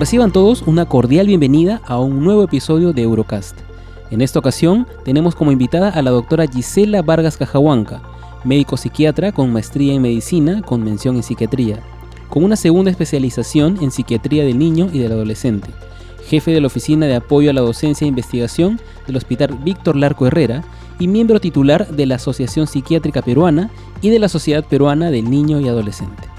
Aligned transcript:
Reciban 0.00 0.32
todos 0.32 0.62
una 0.62 0.86
cordial 0.86 1.26
bienvenida 1.26 1.82
a 1.84 2.00
un 2.00 2.24
nuevo 2.24 2.42
episodio 2.42 2.94
de 2.94 3.02
Eurocast. 3.02 3.58
En 4.10 4.22
esta 4.22 4.38
ocasión 4.38 4.86
tenemos 5.04 5.34
como 5.34 5.52
invitada 5.52 5.90
a 5.90 6.00
la 6.00 6.10
doctora 6.10 6.46
Gisela 6.46 7.02
Vargas 7.02 7.36
Cajahuanca, 7.36 8.00
médico 8.42 8.78
psiquiatra 8.78 9.30
con 9.30 9.52
maestría 9.52 9.92
en 9.92 10.00
medicina 10.00 10.62
con 10.62 10.82
mención 10.82 11.16
en 11.16 11.22
psiquiatría, 11.22 11.80
con 12.30 12.44
una 12.44 12.56
segunda 12.56 12.90
especialización 12.90 13.76
en 13.82 13.90
psiquiatría 13.90 14.42
del 14.42 14.58
niño 14.58 14.88
y 14.90 15.00
del 15.00 15.12
adolescente, 15.12 15.68
jefe 16.26 16.50
de 16.50 16.62
la 16.62 16.68
Oficina 16.68 17.04
de 17.04 17.16
Apoyo 17.16 17.50
a 17.50 17.52
la 17.52 17.60
Docencia 17.60 18.06
e 18.06 18.08
Investigación 18.08 18.80
del 19.06 19.18
Hospital 19.18 19.58
Víctor 19.62 19.96
Larco 19.96 20.26
Herrera 20.26 20.64
y 20.98 21.08
miembro 21.08 21.40
titular 21.40 21.86
de 21.86 22.06
la 22.06 22.14
Asociación 22.14 22.66
Psiquiátrica 22.66 23.20
Peruana 23.20 23.70
y 24.00 24.08
de 24.08 24.18
la 24.18 24.30
Sociedad 24.30 24.64
Peruana 24.64 25.10
del 25.10 25.28
Niño 25.28 25.60
y 25.60 25.68
Adolescente. 25.68 26.29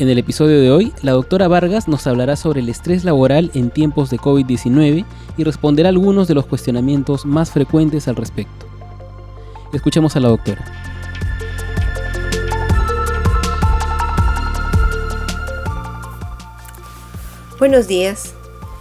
En 0.00 0.08
el 0.08 0.18
episodio 0.18 0.60
de 0.60 0.72
hoy, 0.72 0.92
la 1.02 1.12
doctora 1.12 1.46
Vargas 1.46 1.86
nos 1.86 2.08
hablará 2.08 2.34
sobre 2.34 2.60
el 2.60 2.68
estrés 2.68 3.04
laboral 3.04 3.52
en 3.54 3.70
tiempos 3.70 4.10
de 4.10 4.18
COVID-19 4.18 5.04
y 5.36 5.44
responderá 5.44 5.88
algunos 5.88 6.26
de 6.26 6.34
los 6.34 6.46
cuestionamientos 6.46 7.24
más 7.24 7.52
frecuentes 7.52 8.08
al 8.08 8.16
respecto. 8.16 8.66
Escuchemos 9.72 10.16
a 10.16 10.20
la 10.20 10.30
doctora. 10.30 10.64
Buenos 17.60 17.86
días, 17.86 18.34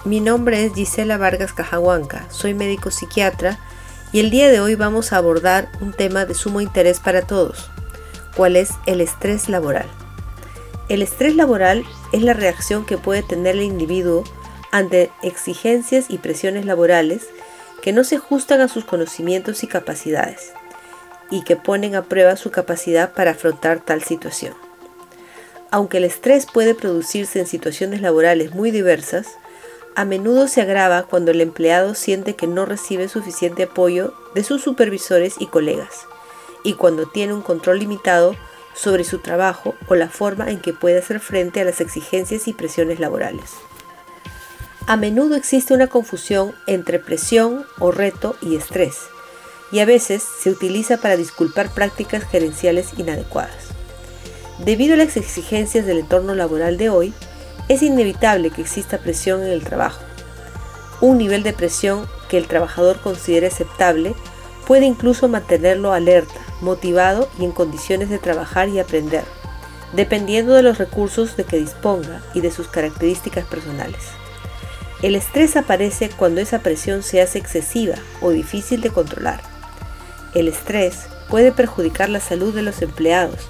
mi 0.05 0.19
nombre 0.19 0.65
es 0.65 0.73
Gisela 0.73 1.17
Vargas 1.19 1.53
Cajahuanca, 1.53 2.25
soy 2.31 2.55
médico 2.55 2.89
psiquiatra 2.89 3.59
y 4.11 4.19
el 4.19 4.31
día 4.31 4.49
de 4.49 4.59
hoy 4.61 4.73
vamos 4.73 5.13
a 5.13 5.17
abordar 5.17 5.69
un 5.79 5.93
tema 5.93 6.25
de 6.25 6.33
sumo 6.33 6.59
interés 6.59 6.99
para 6.99 7.21
todos, 7.21 7.69
cuál 8.35 8.55
es 8.55 8.71
el 8.87 8.99
estrés 8.99 9.47
laboral. 9.47 9.85
El 10.89 11.01
estrés 11.01 11.35
laboral 11.35 11.85
es 12.11 12.21
la 12.23 12.33
reacción 12.33 12.85
que 12.85 12.97
puede 12.97 13.23
tener 13.23 13.55
el 13.55 13.61
individuo 13.61 14.23
ante 14.71 15.11
exigencias 15.21 16.07
y 16.09 16.17
presiones 16.17 16.65
laborales 16.65 17.27
que 17.81 17.93
no 17.93 18.03
se 18.03 18.17
ajustan 18.17 18.59
a 18.59 18.67
sus 18.67 18.85
conocimientos 18.85 19.63
y 19.63 19.67
capacidades 19.67 20.53
y 21.29 21.43
que 21.43 21.55
ponen 21.55 21.95
a 21.95 22.03
prueba 22.03 22.35
su 22.35 22.51
capacidad 22.51 23.13
para 23.13 23.31
afrontar 23.31 23.79
tal 23.79 24.03
situación. 24.03 24.53
Aunque 25.71 25.97
el 25.97 26.03
estrés 26.03 26.45
puede 26.45 26.75
producirse 26.75 27.39
en 27.39 27.47
situaciones 27.47 28.01
laborales 28.01 28.53
muy 28.53 28.69
diversas, 28.69 29.27
a 29.95 30.05
menudo 30.05 30.47
se 30.47 30.61
agrava 30.61 31.03
cuando 31.03 31.31
el 31.31 31.41
empleado 31.41 31.95
siente 31.95 32.35
que 32.35 32.47
no 32.47 32.65
recibe 32.65 33.07
suficiente 33.07 33.63
apoyo 33.63 34.13
de 34.35 34.43
sus 34.43 34.61
supervisores 34.61 35.35
y 35.39 35.47
colegas, 35.47 36.05
y 36.63 36.73
cuando 36.73 37.07
tiene 37.07 37.33
un 37.33 37.41
control 37.41 37.79
limitado 37.79 38.35
sobre 38.73 39.03
su 39.03 39.19
trabajo 39.19 39.75
o 39.87 39.95
la 39.95 40.09
forma 40.09 40.49
en 40.49 40.59
que 40.59 40.73
puede 40.73 40.99
hacer 40.99 41.19
frente 41.19 41.61
a 41.61 41.65
las 41.65 41.81
exigencias 41.81 42.47
y 42.47 42.53
presiones 42.53 42.99
laborales. 42.99 43.51
A 44.85 44.97
menudo 44.97 45.35
existe 45.35 45.73
una 45.73 45.87
confusión 45.87 46.53
entre 46.67 46.99
presión 46.99 47.65
o 47.79 47.91
reto 47.91 48.35
y 48.41 48.55
estrés, 48.55 48.97
y 49.71 49.79
a 49.79 49.85
veces 49.85 50.21
se 50.21 50.49
utiliza 50.49 50.97
para 50.97 51.15
disculpar 51.15 51.69
prácticas 51.69 52.23
gerenciales 52.29 52.89
inadecuadas. 52.97 53.69
Debido 54.59 54.95
a 54.95 54.97
las 54.97 55.17
exigencias 55.17 55.85
del 55.85 55.99
entorno 55.99 56.35
laboral 56.35 56.77
de 56.77 56.89
hoy, 56.89 57.13
es 57.69 57.81
inevitable 57.81 58.51
que 58.51 58.61
exista 58.61 58.97
presión 58.97 59.41
en 59.41 59.51
el 59.51 59.63
trabajo. 59.63 60.01
Un 60.99 61.17
nivel 61.17 61.43
de 61.43 61.53
presión 61.53 62.05
que 62.29 62.37
el 62.37 62.47
trabajador 62.47 62.99
considere 62.99 63.47
aceptable 63.47 64.15
puede 64.67 64.85
incluso 64.85 65.27
mantenerlo 65.27 65.93
alerta, 65.93 66.39
motivado 66.63 67.29
y 67.37 67.45
en 67.45 67.51
condiciones 67.51 68.09
de 68.09 68.17
trabajar 68.17 68.69
y 68.69 68.79
aprender, 68.79 69.23
dependiendo 69.93 70.53
de 70.53 70.63
los 70.63 70.79
recursos 70.79 71.37
de 71.37 71.43
que 71.43 71.59
disponga 71.59 72.23
y 72.33 72.41
de 72.41 72.51
sus 72.51 72.67
características 72.67 73.45
personales. 73.45 74.01
El 75.03 75.15
estrés 75.15 75.57
aparece 75.57 76.09
cuando 76.09 76.41
esa 76.41 76.59
presión 76.59 77.03
se 77.03 77.21
hace 77.21 77.37
excesiva 77.37 77.95
o 78.21 78.31
difícil 78.31 78.81
de 78.81 78.89
controlar. 78.89 79.41
El 80.33 80.47
estrés 80.47 81.07
puede 81.29 81.51
perjudicar 81.51 82.09
la 82.09 82.21
salud 82.21 82.53
de 82.55 82.61
los 82.61 82.81
empleados 82.81 83.41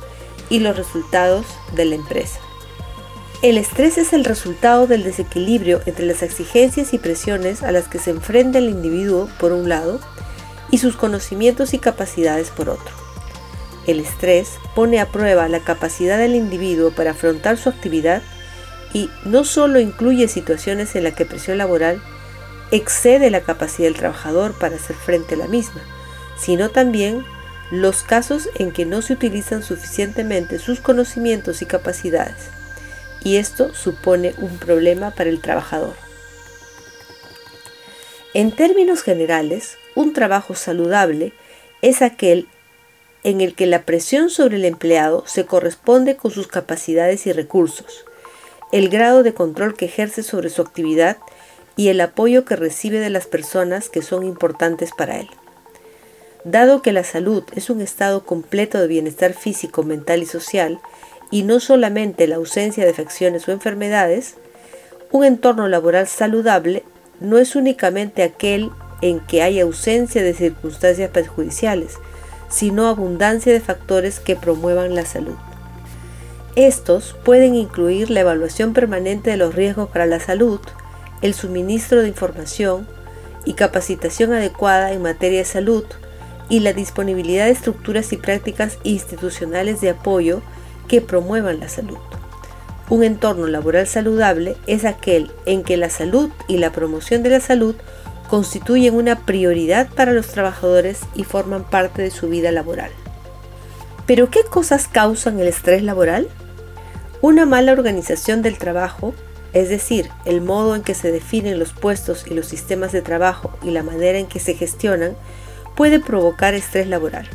y 0.49 0.59
los 0.59 0.75
resultados 0.75 1.45
de 1.75 1.85
la 1.85 1.95
empresa. 1.95 2.39
El 3.43 3.57
estrés 3.57 3.97
es 3.97 4.13
el 4.13 4.25
resultado 4.25 4.87
del 4.87 5.03
desequilibrio 5.03 5.81
entre 5.85 6.05
las 6.05 6.23
exigencias 6.23 6.93
y 6.93 6.97
presiones 6.97 7.61
a 7.61 7.71
las 7.71 7.87
que 7.87 7.99
se 7.99 8.11
enfrenta 8.11 8.57
el 8.57 8.69
individuo 8.69 9.29
por 9.37 9.51
un 9.51 9.69
lado 9.69 9.99
y 10.71 10.77
sus 10.79 10.95
conocimientos 10.95 11.73
y 11.73 11.77
capacidades 11.77 12.49
por 12.49 12.69
otro. 12.69 13.02
El 13.85 13.99
estrés 13.99 14.51
pone 14.75 14.99
a 14.99 15.09
prueba 15.09 15.47
la 15.49 15.59
capacidad 15.59 16.17
del 16.17 16.35
individuo 16.35 16.91
para 16.91 17.11
afrontar 17.11 17.57
su 17.57 17.69
actividad 17.69 18.21
y 18.93 19.09
no 19.25 19.43
solo 19.43 19.79
incluye 19.79 20.27
situaciones 20.27 20.95
en 20.95 21.03
las 21.03 21.15
que 21.15 21.25
presión 21.25 21.57
laboral 21.57 22.01
excede 22.71 23.29
la 23.29 23.41
capacidad 23.41 23.87
del 23.87 23.97
trabajador 23.97 24.57
para 24.57 24.75
hacer 24.75 24.95
frente 24.95 25.35
a 25.35 25.37
la 25.37 25.47
misma, 25.47 25.81
sino 26.37 26.69
también 26.69 27.25
los 27.71 28.03
casos 28.03 28.49
en 28.55 28.71
que 28.71 28.85
no 28.85 29.01
se 29.01 29.13
utilizan 29.13 29.63
suficientemente 29.63 30.59
sus 30.59 30.79
conocimientos 30.79 31.61
y 31.61 31.65
capacidades, 31.65 32.49
y 33.23 33.37
esto 33.37 33.73
supone 33.73 34.33
un 34.37 34.57
problema 34.57 35.11
para 35.11 35.29
el 35.29 35.41
trabajador. 35.41 35.95
En 38.33 38.51
términos 38.51 39.01
generales, 39.03 39.77
un 39.95 40.13
trabajo 40.13 40.55
saludable 40.55 41.33
es 41.81 42.01
aquel 42.01 42.47
en 43.23 43.41
el 43.41 43.55
que 43.55 43.65
la 43.65 43.83
presión 43.83 44.29
sobre 44.29 44.57
el 44.57 44.65
empleado 44.65 45.23
se 45.25 45.45
corresponde 45.45 46.15
con 46.15 46.31
sus 46.31 46.47
capacidades 46.47 47.25
y 47.25 47.31
recursos, 47.31 48.05
el 48.71 48.89
grado 48.89 49.23
de 49.23 49.33
control 49.33 49.75
que 49.75 49.85
ejerce 49.85 50.23
sobre 50.23 50.49
su 50.49 50.61
actividad 50.61 51.17
y 51.75 51.89
el 51.89 52.01
apoyo 52.01 52.45
que 52.45 52.55
recibe 52.55 52.99
de 52.99 53.09
las 53.09 53.27
personas 53.27 53.89
que 53.89 54.01
son 54.01 54.23
importantes 54.23 54.91
para 54.97 55.19
él. 55.19 55.29
Dado 56.43 56.81
que 56.81 56.91
la 56.91 57.03
salud 57.03 57.43
es 57.55 57.69
un 57.69 57.81
estado 57.81 58.25
completo 58.25 58.79
de 58.79 58.87
bienestar 58.87 59.33
físico, 59.33 59.83
mental 59.83 60.21
y 60.21 60.25
social, 60.25 60.79
y 61.31 61.43
no 61.43 61.59
solamente 61.59 62.27
la 62.27 62.35
ausencia 62.35 62.83
de 62.83 62.91
afecciones 62.91 63.47
o 63.47 63.51
enfermedades, 63.51 64.35
un 65.11 65.23
entorno 65.23 65.67
laboral 65.67 66.07
saludable 66.07 66.83
no 67.19 67.37
es 67.37 67.55
únicamente 67.55 68.23
aquel 68.23 68.71
en 69.01 69.19
que 69.21 69.41
hay 69.41 69.59
ausencia 69.59 70.21
de 70.21 70.33
circunstancias 70.33 71.09
perjudiciales, 71.11 71.97
sino 72.53 72.87
abundancia 72.87 73.51
de 73.51 73.59
factores 73.59 74.19
que 74.19 74.35
promuevan 74.35 74.93
la 74.93 75.05
salud. 75.05 75.35
Estos 76.55 77.15
pueden 77.25 77.55
incluir 77.55 78.11
la 78.11 78.19
evaluación 78.19 78.73
permanente 78.73 79.31
de 79.31 79.37
los 79.37 79.55
riesgos 79.55 79.89
para 79.89 80.05
la 80.05 80.19
salud, 80.19 80.59
el 81.23 81.33
suministro 81.33 82.01
de 82.01 82.09
información 82.09 82.87
y 83.43 83.53
capacitación 83.53 84.33
adecuada 84.33 84.91
en 84.91 85.01
materia 85.01 85.39
de 85.39 85.45
salud 85.45 85.83
y 86.47 86.59
la 86.59 86.73
disponibilidad 86.73 87.45
de 87.45 87.51
estructuras 87.51 88.13
y 88.13 88.17
prácticas 88.17 88.77
institucionales 88.83 89.81
de 89.81 89.89
apoyo 89.89 90.43
que 90.87 91.01
promuevan 91.01 91.59
la 91.59 91.69
salud. 91.69 91.97
Un 92.87 93.03
entorno 93.03 93.47
laboral 93.47 93.87
saludable 93.87 94.57
es 94.67 94.85
aquel 94.85 95.31
en 95.47 95.63
que 95.63 95.77
la 95.77 95.89
salud 95.89 96.29
y 96.47 96.57
la 96.57 96.71
promoción 96.71 97.23
de 97.23 97.31
la 97.31 97.39
salud 97.39 97.75
constituyen 98.29 98.95
una 98.95 99.25
prioridad 99.25 99.89
para 99.89 100.13
los 100.13 100.27
trabajadores 100.27 101.01
y 101.13 101.23
forman 101.23 101.63
parte 101.63 102.01
de 102.01 102.11
su 102.11 102.29
vida 102.29 102.51
laboral. 102.51 102.91
¿Pero 104.05 104.29
qué 104.29 104.43
cosas 104.43 104.87
causan 104.87 105.39
el 105.39 105.47
estrés 105.47 105.83
laboral? 105.83 106.27
Una 107.21 107.45
mala 107.45 107.71
organización 107.71 108.41
del 108.41 108.57
trabajo, 108.57 109.13
es 109.53 109.69
decir, 109.69 110.09
el 110.25 110.41
modo 110.41 110.75
en 110.75 110.81
que 110.81 110.93
se 110.93 111.11
definen 111.11 111.59
los 111.59 111.71
puestos 111.71 112.25
y 112.27 112.33
los 112.33 112.47
sistemas 112.47 112.91
de 112.91 113.01
trabajo 113.01 113.57
y 113.61 113.71
la 113.71 113.83
manera 113.83 114.19
en 114.19 114.27
que 114.27 114.39
se 114.39 114.55
gestionan, 114.55 115.15
puede 115.75 115.99
provocar 115.99 116.53
estrés 116.53 116.87
laboral. 116.87 117.29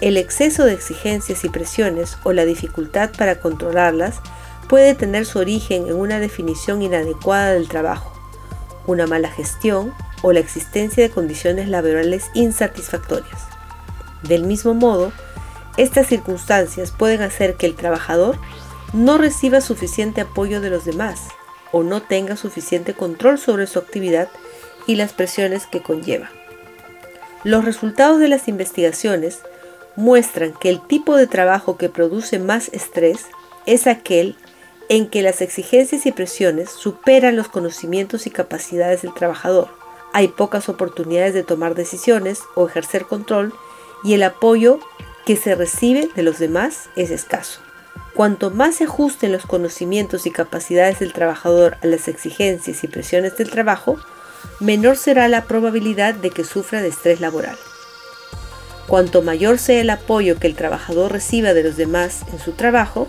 El 0.00 0.16
exceso 0.16 0.64
de 0.64 0.74
exigencias 0.74 1.44
y 1.44 1.48
presiones 1.48 2.18
o 2.24 2.32
la 2.32 2.44
dificultad 2.44 3.10
para 3.16 3.40
controlarlas 3.40 4.16
puede 4.68 4.94
tener 4.94 5.26
su 5.26 5.38
origen 5.38 5.86
en 5.86 5.94
una 5.94 6.18
definición 6.20 6.82
inadecuada 6.82 7.52
del 7.52 7.68
trabajo, 7.68 8.17
una 8.88 9.06
mala 9.06 9.30
gestión 9.30 9.94
o 10.22 10.32
la 10.32 10.40
existencia 10.40 11.04
de 11.04 11.10
condiciones 11.10 11.68
laborales 11.68 12.30
insatisfactorias. 12.34 13.42
Del 14.22 14.42
mismo 14.42 14.74
modo, 14.74 15.12
estas 15.76 16.08
circunstancias 16.08 16.90
pueden 16.90 17.22
hacer 17.22 17.54
que 17.54 17.66
el 17.66 17.76
trabajador 17.76 18.38
no 18.92 19.18
reciba 19.18 19.60
suficiente 19.60 20.22
apoyo 20.22 20.60
de 20.60 20.70
los 20.70 20.84
demás 20.84 21.28
o 21.70 21.82
no 21.82 22.02
tenga 22.02 22.36
suficiente 22.36 22.94
control 22.94 23.38
sobre 23.38 23.66
su 23.66 23.78
actividad 23.78 24.28
y 24.86 24.96
las 24.96 25.12
presiones 25.12 25.66
que 25.66 25.82
conlleva. 25.82 26.30
Los 27.44 27.64
resultados 27.64 28.18
de 28.18 28.28
las 28.28 28.48
investigaciones 28.48 29.40
muestran 29.96 30.54
que 30.54 30.70
el 30.70 30.80
tipo 30.80 31.14
de 31.14 31.26
trabajo 31.26 31.76
que 31.76 31.90
produce 31.90 32.38
más 32.38 32.70
estrés 32.72 33.26
es 33.66 33.86
aquel 33.86 34.36
en 34.88 35.08
que 35.08 35.22
las 35.22 35.40
exigencias 35.42 36.06
y 36.06 36.12
presiones 36.12 36.70
superan 36.70 37.36
los 37.36 37.48
conocimientos 37.48 38.26
y 38.26 38.30
capacidades 38.30 39.02
del 39.02 39.14
trabajador. 39.14 39.68
Hay 40.12 40.28
pocas 40.28 40.68
oportunidades 40.68 41.34
de 41.34 41.44
tomar 41.44 41.74
decisiones 41.74 42.40
o 42.54 42.66
ejercer 42.66 43.04
control 43.04 43.52
y 44.02 44.14
el 44.14 44.22
apoyo 44.22 44.80
que 45.26 45.36
se 45.36 45.54
recibe 45.54 46.08
de 46.14 46.22
los 46.22 46.38
demás 46.38 46.88
es 46.96 47.10
escaso. 47.10 47.60
Cuanto 48.14 48.50
más 48.50 48.76
se 48.76 48.84
ajusten 48.84 49.30
los 49.30 49.44
conocimientos 49.46 50.26
y 50.26 50.30
capacidades 50.30 50.98
del 50.98 51.12
trabajador 51.12 51.76
a 51.82 51.86
las 51.86 52.08
exigencias 52.08 52.82
y 52.82 52.88
presiones 52.88 53.36
del 53.36 53.50
trabajo, 53.50 53.98
menor 54.58 54.96
será 54.96 55.28
la 55.28 55.44
probabilidad 55.44 56.14
de 56.14 56.30
que 56.30 56.44
sufra 56.44 56.80
de 56.80 56.88
estrés 56.88 57.20
laboral. 57.20 57.56
Cuanto 58.86 59.20
mayor 59.20 59.58
sea 59.58 59.82
el 59.82 59.90
apoyo 59.90 60.38
que 60.38 60.46
el 60.46 60.56
trabajador 60.56 61.12
reciba 61.12 61.52
de 61.52 61.62
los 61.62 61.76
demás 61.76 62.22
en 62.32 62.38
su 62.38 62.52
trabajo 62.52 63.08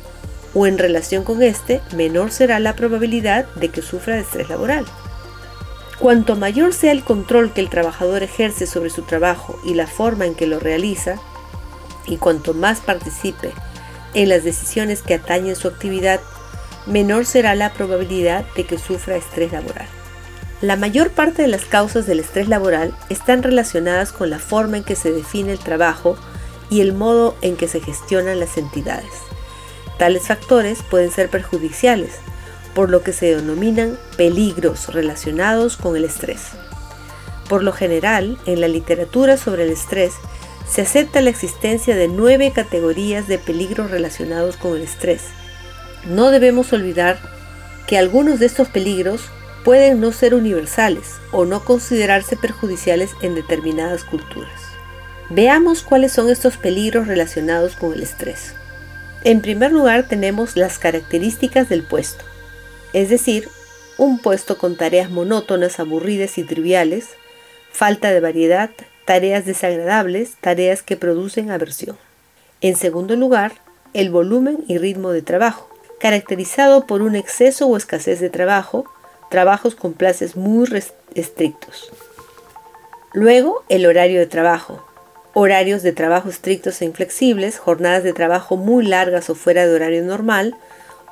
o 0.53 0.65
en 0.65 0.77
relación 0.77 1.23
con 1.23 1.41
este, 1.43 1.81
menor 1.95 2.31
será 2.31 2.59
la 2.59 2.75
probabilidad 2.75 3.45
de 3.55 3.69
que 3.69 3.81
sufra 3.81 4.15
de 4.15 4.21
estrés 4.21 4.49
laboral. 4.49 4.85
Cuanto 5.99 6.35
mayor 6.35 6.73
sea 6.73 6.91
el 6.91 7.03
control 7.03 7.51
que 7.51 7.61
el 7.61 7.69
trabajador 7.69 8.23
ejerce 8.23 8.67
sobre 8.67 8.89
su 8.89 9.01
trabajo 9.01 9.59
y 9.65 9.73
la 9.73 9.85
forma 9.85 10.25
en 10.25 10.33
que 10.33 10.47
lo 10.47 10.59
realiza, 10.59 11.15
y 12.07 12.17
cuanto 12.17 12.53
más 12.53 12.79
participe 12.79 13.51
en 14.13 14.29
las 14.29 14.43
decisiones 14.43 15.01
que 15.01 15.15
atañen 15.15 15.55
su 15.55 15.67
actividad, 15.67 16.19
menor 16.87 17.25
será 17.25 17.53
la 17.53 17.73
probabilidad 17.73 18.45
de 18.55 18.65
que 18.65 18.77
sufra 18.77 19.17
estrés 19.17 19.51
laboral. 19.51 19.87
La 20.61 20.75
mayor 20.75 21.11
parte 21.11 21.41
de 21.41 21.47
las 21.47 21.65
causas 21.65 22.05
del 22.05 22.19
estrés 22.19 22.49
laboral 22.49 22.93
están 23.09 23.43
relacionadas 23.43 24.11
con 24.11 24.29
la 24.29 24.39
forma 24.39 24.77
en 24.77 24.83
que 24.83 24.95
se 24.95 25.11
define 25.11 25.53
el 25.53 25.59
trabajo 25.59 26.17
y 26.69 26.81
el 26.81 26.93
modo 26.93 27.35
en 27.41 27.55
que 27.55 27.67
se 27.67 27.79
gestionan 27.79 28.39
las 28.39 28.57
entidades. 28.57 29.28
Tales 29.99 30.27
factores 30.27 30.81
pueden 30.81 31.11
ser 31.11 31.29
perjudiciales, 31.29 32.13
por 32.73 32.89
lo 32.89 33.03
que 33.03 33.11
se 33.11 33.35
denominan 33.35 33.99
peligros 34.15 34.87
relacionados 34.93 35.75
con 35.75 35.97
el 35.97 36.05
estrés. 36.05 36.51
Por 37.49 37.63
lo 37.63 37.73
general, 37.73 38.37
en 38.45 38.61
la 38.61 38.69
literatura 38.69 39.35
sobre 39.35 39.63
el 39.65 39.71
estrés 39.71 40.13
se 40.69 40.83
acepta 40.83 41.19
la 41.19 41.31
existencia 41.31 41.97
de 41.97 42.07
nueve 42.07 42.53
categorías 42.55 43.27
de 43.27 43.39
peligros 43.39 43.91
relacionados 43.91 44.55
con 44.55 44.77
el 44.77 44.83
estrés. 44.83 45.23
No 46.07 46.31
debemos 46.31 46.71
olvidar 46.71 47.19
que 47.85 47.97
algunos 47.97 48.39
de 48.39 48.45
estos 48.45 48.69
peligros 48.69 49.23
pueden 49.65 49.99
no 49.99 50.13
ser 50.13 50.33
universales 50.33 51.15
o 51.33 51.43
no 51.43 51.65
considerarse 51.65 52.37
perjudiciales 52.37 53.11
en 53.21 53.35
determinadas 53.35 54.05
culturas. 54.05 54.61
Veamos 55.29 55.83
cuáles 55.83 56.13
son 56.13 56.29
estos 56.29 56.55
peligros 56.55 57.07
relacionados 57.07 57.75
con 57.75 57.91
el 57.91 58.01
estrés. 58.01 58.53
En 59.23 59.41
primer 59.41 59.71
lugar 59.73 60.07
tenemos 60.07 60.55
las 60.55 60.79
características 60.79 61.67
del 61.67 61.83
puesto, 61.83 62.23
es 62.93 63.09
decir, 63.09 63.49
un 63.97 64.19
puesto 64.19 64.57
con 64.57 64.77
tareas 64.77 65.09
monótonas, 65.09 65.79
aburridas 65.81 66.37
y 66.37 66.43
triviales, 66.43 67.09
falta 67.71 68.11
de 68.11 68.21
variedad, 68.21 68.69
tareas 69.05 69.45
desagradables, 69.45 70.35
tareas 70.39 70.83
que 70.83 70.95
producen 70.95 71.51
aversión. 71.51 71.97
En 72.61 72.77
segundo 72.77 73.17
lugar, 73.17 73.53
el 73.93 74.09
volumen 74.09 74.63
y 74.67 74.77
ritmo 74.77 75.11
de 75.11 75.21
trabajo, 75.21 75.69
caracterizado 75.99 76.87
por 76.87 77.01
un 77.01 77.15
exceso 77.15 77.67
o 77.67 77.75
escasez 77.75 78.21
de 78.21 78.29
trabajo, 78.29 78.85
trabajos 79.29 79.75
con 79.75 79.93
plazos 79.93 80.37
muy 80.37 80.69
estrictos. 81.13 81.91
Luego, 83.13 83.63
el 83.67 83.85
horario 83.85 84.19
de 84.19 84.27
trabajo. 84.27 84.88
Horarios 85.33 85.83
de 85.83 85.91
trabajo 85.91 86.29
estrictos 86.29 86.81
e 86.81 86.85
inflexibles, 86.85 87.57
jornadas 87.57 88.03
de 88.03 88.13
trabajo 88.13 88.57
muy 88.57 88.85
largas 88.85 89.29
o 89.29 89.35
fuera 89.35 89.65
de 89.65 89.73
horario 89.73 90.03
normal, 90.03 90.55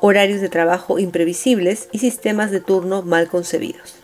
horarios 0.02 0.42
de 0.42 0.50
trabajo 0.50 1.00
imprevisibles 1.00 1.88
y 1.92 2.00
sistemas 2.00 2.52
de 2.52 2.60
turno 2.60 3.04
mal 3.04 3.28
concebidos. 3.28 3.96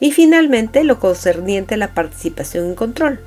Y 0.00 0.12
finalmente, 0.12 0.84
lo 0.84 0.98
concerniente 0.98 1.74
a 1.74 1.78
la 1.78 1.94
participación 1.94 2.66
en 2.66 2.74
control. 2.74 3.20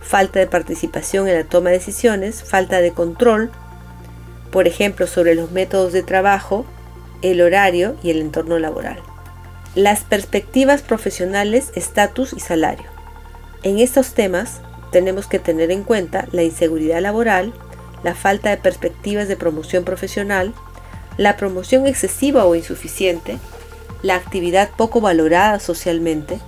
Falta 0.00 0.40
de 0.40 0.46
participación 0.46 1.28
en 1.28 1.34
la 1.34 1.44
toma 1.44 1.70
de 1.70 1.78
decisiones, 1.78 2.42
falta 2.42 2.80
de 2.80 2.92
control, 2.92 3.50
por 4.50 4.66
ejemplo, 4.66 5.06
sobre 5.06 5.34
los 5.34 5.52
métodos 5.52 5.92
de 5.92 6.02
trabajo, 6.02 6.66
el 7.22 7.40
horario 7.40 7.96
y 8.02 8.10
el 8.10 8.20
entorno 8.20 8.58
laboral 8.58 9.00
las 9.74 10.04
perspectivas 10.04 10.82
profesionales, 10.82 11.72
estatus 11.74 12.32
y 12.34 12.40
salario. 12.40 12.84
En 13.62 13.78
estos 13.78 14.12
temas 14.12 14.60
tenemos 14.92 15.26
que 15.26 15.40
tener 15.40 15.72
en 15.72 15.82
cuenta 15.82 16.28
la 16.30 16.44
inseguridad 16.44 17.00
laboral, 17.00 17.52
la 18.04 18.14
falta 18.14 18.50
de 18.50 18.58
perspectivas 18.58 19.26
de 19.26 19.36
promoción 19.36 19.84
profesional, 19.84 20.54
la 21.16 21.36
promoción 21.36 21.86
excesiva 21.86 22.44
o 22.44 22.54
insuficiente, 22.54 23.38
la 24.02 24.14
actividad 24.14 24.70
poco 24.76 25.00
valorada 25.00 25.58
socialmente, 25.58 26.38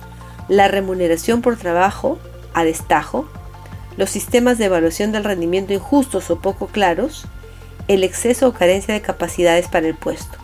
la 0.47 0.67
remuneración 0.67 1.41
por 1.41 1.57
trabajo 1.57 2.19
a 2.53 2.63
destajo, 2.63 3.27
los 3.97 4.09
sistemas 4.09 4.57
de 4.57 4.65
evaluación 4.65 5.11
del 5.11 5.23
rendimiento 5.23 5.73
injustos 5.73 6.29
o 6.29 6.39
poco 6.39 6.67
claros, 6.67 7.25
el 7.87 8.03
exceso 8.03 8.47
o 8.47 8.53
carencia 8.53 8.93
de 8.93 9.01
capacidades 9.01 9.67
para 9.67 9.87
el 9.87 9.95
puesto. 9.95 10.37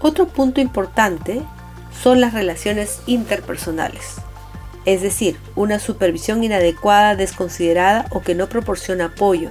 Otro 0.00 0.26
punto 0.26 0.60
importante 0.60 1.42
son 2.02 2.20
las 2.20 2.34
relaciones 2.34 3.00
interpersonales, 3.06 4.16
es 4.84 5.02
decir, 5.02 5.38
una 5.54 5.78
supervisión 5.78 6.42
inadecuada, 6.42 7.16
desconsiderada 7.16 8.06
o 8.10 8.20
que 8.20 8.34
no 8.34 8.48
proporciona 8.48 9.06
apoyo, 9.06 9.50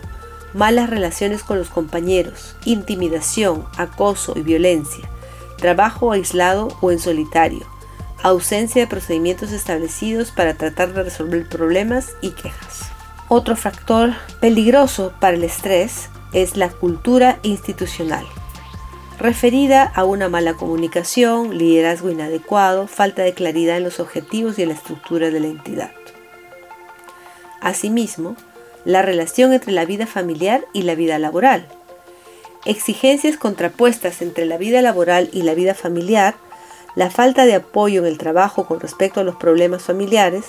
malas 0.54 0.90
relaciones 0.90 1.44
con 1.44 1.58
los 1.58 1.70
compañeros, 1.70 2.56
intimidación, 2.66 3.66
acoso 3.78 4.34
y 4.36 4.42
violencia, 4.42 5.10
trabajo 5.58 6.12
aislado 6.12 6.68
o 6.82 6.92
en 6.92 7.00
solitario, 7.00 7.66
ausencia 8.24 8.82
de 8.82 8.88
procedimientos 8.88 9.52
establecidos 9.52 10.32
para 10.32 10.56
tratar 10.56 10.94
de 10.94 11.04
resolver 11.04 11.48
problemas 11.48 12.12
y 12.22 12.32
quejas. 12.32 12.92
Otro 13.30 13.56
factor 13.56 14.14
peligroso 14.42 15.14
para 15.20 15.38
el 15.38 15.44
estrés 15.44 16.10
es 16.34 16.58
la 16.58 16.70
cultura 16.70 17.40
institucional 17.44 18.26
referida 19.22 19.84
a 19.84 20.04
una 20.04 20.30
mala 20.30 20.56
comunicación, 20.56 21.56
liderazgo 21.56 22.10
inadecuado, 22.10 22.88
falta 22.88 23.22
de 23.22 23.34
claridad 23.34 23.78
en 23.78 23.84
los 23.84 24.00
objetivos 24.00 24.58
y 24.58 24.64
en 24.64 24.70
la 24.70 24.74
estructura 24.74 25.30
de 25.30 25.40
la 25.40 25.48
entidad. 25.48 25.92
Asimismo, 27.62 28.36
la 28.84 29.04
relación 29.04 29.54
entre 29.54 29.74
la 29.74 29.86
vida 29.86 30.08
familiar 30.08 30.66
y 30.74 30.82
la 30.82 30.96
vida 30.96 31.20
laboral. 31.20 31.68
Exigencias 32.66 33.38
contrapuestas 33.38 34.24
entre 34.24 34.46
la 34.46 34.58
vida 34.58 34.82
laboral 34.82 35.30
y 35.32 35.44
la 35.44 35.54
vida 35.54 35.76
familiar, 35.76 36.34
la 36.96 37.12
falta 37.12 37.46
de 37.46 37.54
apoyo 37.54 38.02
en 38.02 38.08
el 38.08 38.18
trabajo 38.18 38.66
con 38.66 38.80
respecto 38.80 39.20
a 39.20 39.24
los 39.24 39.36
problemas 39.36 39.84
familiares, 39.84 40.46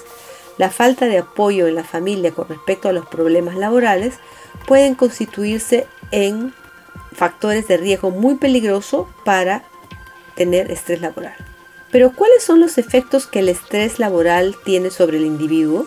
la 0.57 0.71
falta 0.71 1.07
de 1.07 1.19
apoyo 1.19 1.67
en 1.67 1.75
la 1.75 1.85
familia 1.85 2.31
con 2.31 2.49
respecto 2.49 2.89
a 2.89 2.93
los 2.95 3.07
problemas 3.07 3.55
laborales, 3.55 4.15
pueden 4.67 4.95
constituirse 4.95 5.87
en 6.11 6.55
factores 7.15 7.69
de 7.69 7.77
riesgo 7.77 8.11
muy 8.11 8.37
peligroso 8.37 9.09
para 9.25 9.65
tener 10.35 10.71
estrés 10.71 11.01
laboral. 11.01 11.35
Pero 11.91 12.13
¿cuáles 12.13 12.43
son 12.43 12.61
los 12.61 12.79
efectos 12.79 13.27
que 13.27 13.41
el 13.41 13.49
estrés 13.49 13.99
laboral 13.99 14.57
tiene 14.65 14.91
sobre 14.91 15.19
el 15.19 15.27
individuo? 15.27 15.87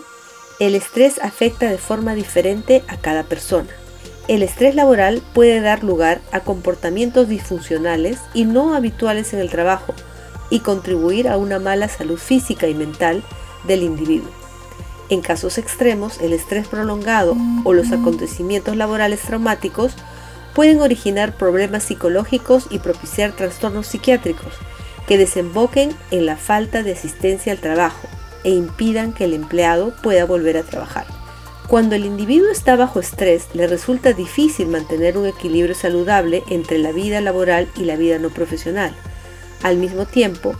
El 0.60 0.74
estrés 0.74 1.18
afecta 1.20 1.68
de 1.68 1.78
forma 1.78 2.14
diferente 2.14 2.84
a 2.88 2.96
cada 2.96 3.24
persona. 3.24 3.68
El 4.28 4.42
estrés 4.42 4.74
laboral 4.74 5.22
puede 5.34 5.60
dar 5.60 5.84
lugar 5.84 6.20
a 6.32 6.40
comportamientos 6.40 7.28
disfuncionales 7.28 8.18
y 8.34 8.44
no 8.44 8.74
habituales 8.74 9.32
en 9.32 9.40
el 9.40 9.50
trabajo 9.50 9.94
y 10.50 10.60
contribuir 10.60 11.28
a 11.28 11.36
una 11.36 11.58
mala 11.58 11.88
salud 11.88 12.18
física 12.18 12.68
y 12.68 12.74
mental 12.74 13.22
del 13.66 13.82
individuo. 13.82 14.30
En 15.08 15.20
casos 15.20 15.58
extremos, 15.58 16.20
el 16.20 16.32
estrés 16.32 16.66
prolongado 16.66 17.36
o 17.64 17.72
los 17.72 17.92
acontecimientos 17.92 18.76
laborales 18.76 19.20
traumáticos 19.20 19.92
pueden 20.56 20.80
originar 20.80 21.36
problemas 21.36 21.82
psicológicos 21.82 22.66
y 22.70 22.78
propiciar 22.78 23.32
trastornos 23.32 23.88
psiquiátricos 23.88 24.54
que 25.06 25.18
desemboquen 25.18 25.94
en 26.10 26.24
la 26.24 26.38
falta 26.38 26.82
de 26.82 26.92
asistencia 26.92 27.52
al 27.52 27.58
trabajo 27.58 28.08
e 28.42 28.50
impidan 28.52 29.12
que 29.12 29.24
el 29.24 29.34
empleado 29.34 29.94
pueda 30.02 30.24
volver 30.24 30.56
a 30.56 30.62
trabajar. 30.62 31.06
Cuando 31.68 31.94
el 31.94 32.06
individuo 32.06 32.48
está 32.50 32.74
bajo 32.74 33.00
estrés, 33.00 33.48
le 33.52 33.66
resulta 33.66 34.14
difícil 34.14 34.68
mantener 34.68 35.18
un 35.18 35.26
equilibrio 35.26 35.74
saludable 35.74 36.42
entre 36.48 36.78
la 36.78 36.90
vida 36.90 37.20
laboral 37.20 37.68
y 37.76 37.84
la 37.84 37.96
vida 37.96 38.18
no 38.18 38.30
profesional. 38.30 38.96
Al 39.62 39.76
mismo 39.76 40.06
tiempo, 40.06 40.54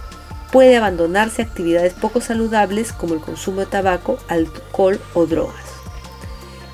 puede 0.53 0.77
abandonarse 0.77 1.41
actividades 1.41 1.95
poco 1.95 2.21
saludables 2.21 2.93
como 2.93 3.15
el 3.15 3.21
consumo 3.21 3.61
de 3.61 3.67
tabaco, 3.67 4.19
alcohol 4.29 5.01
o 5.15 5.25
drogas. 5.25 5.65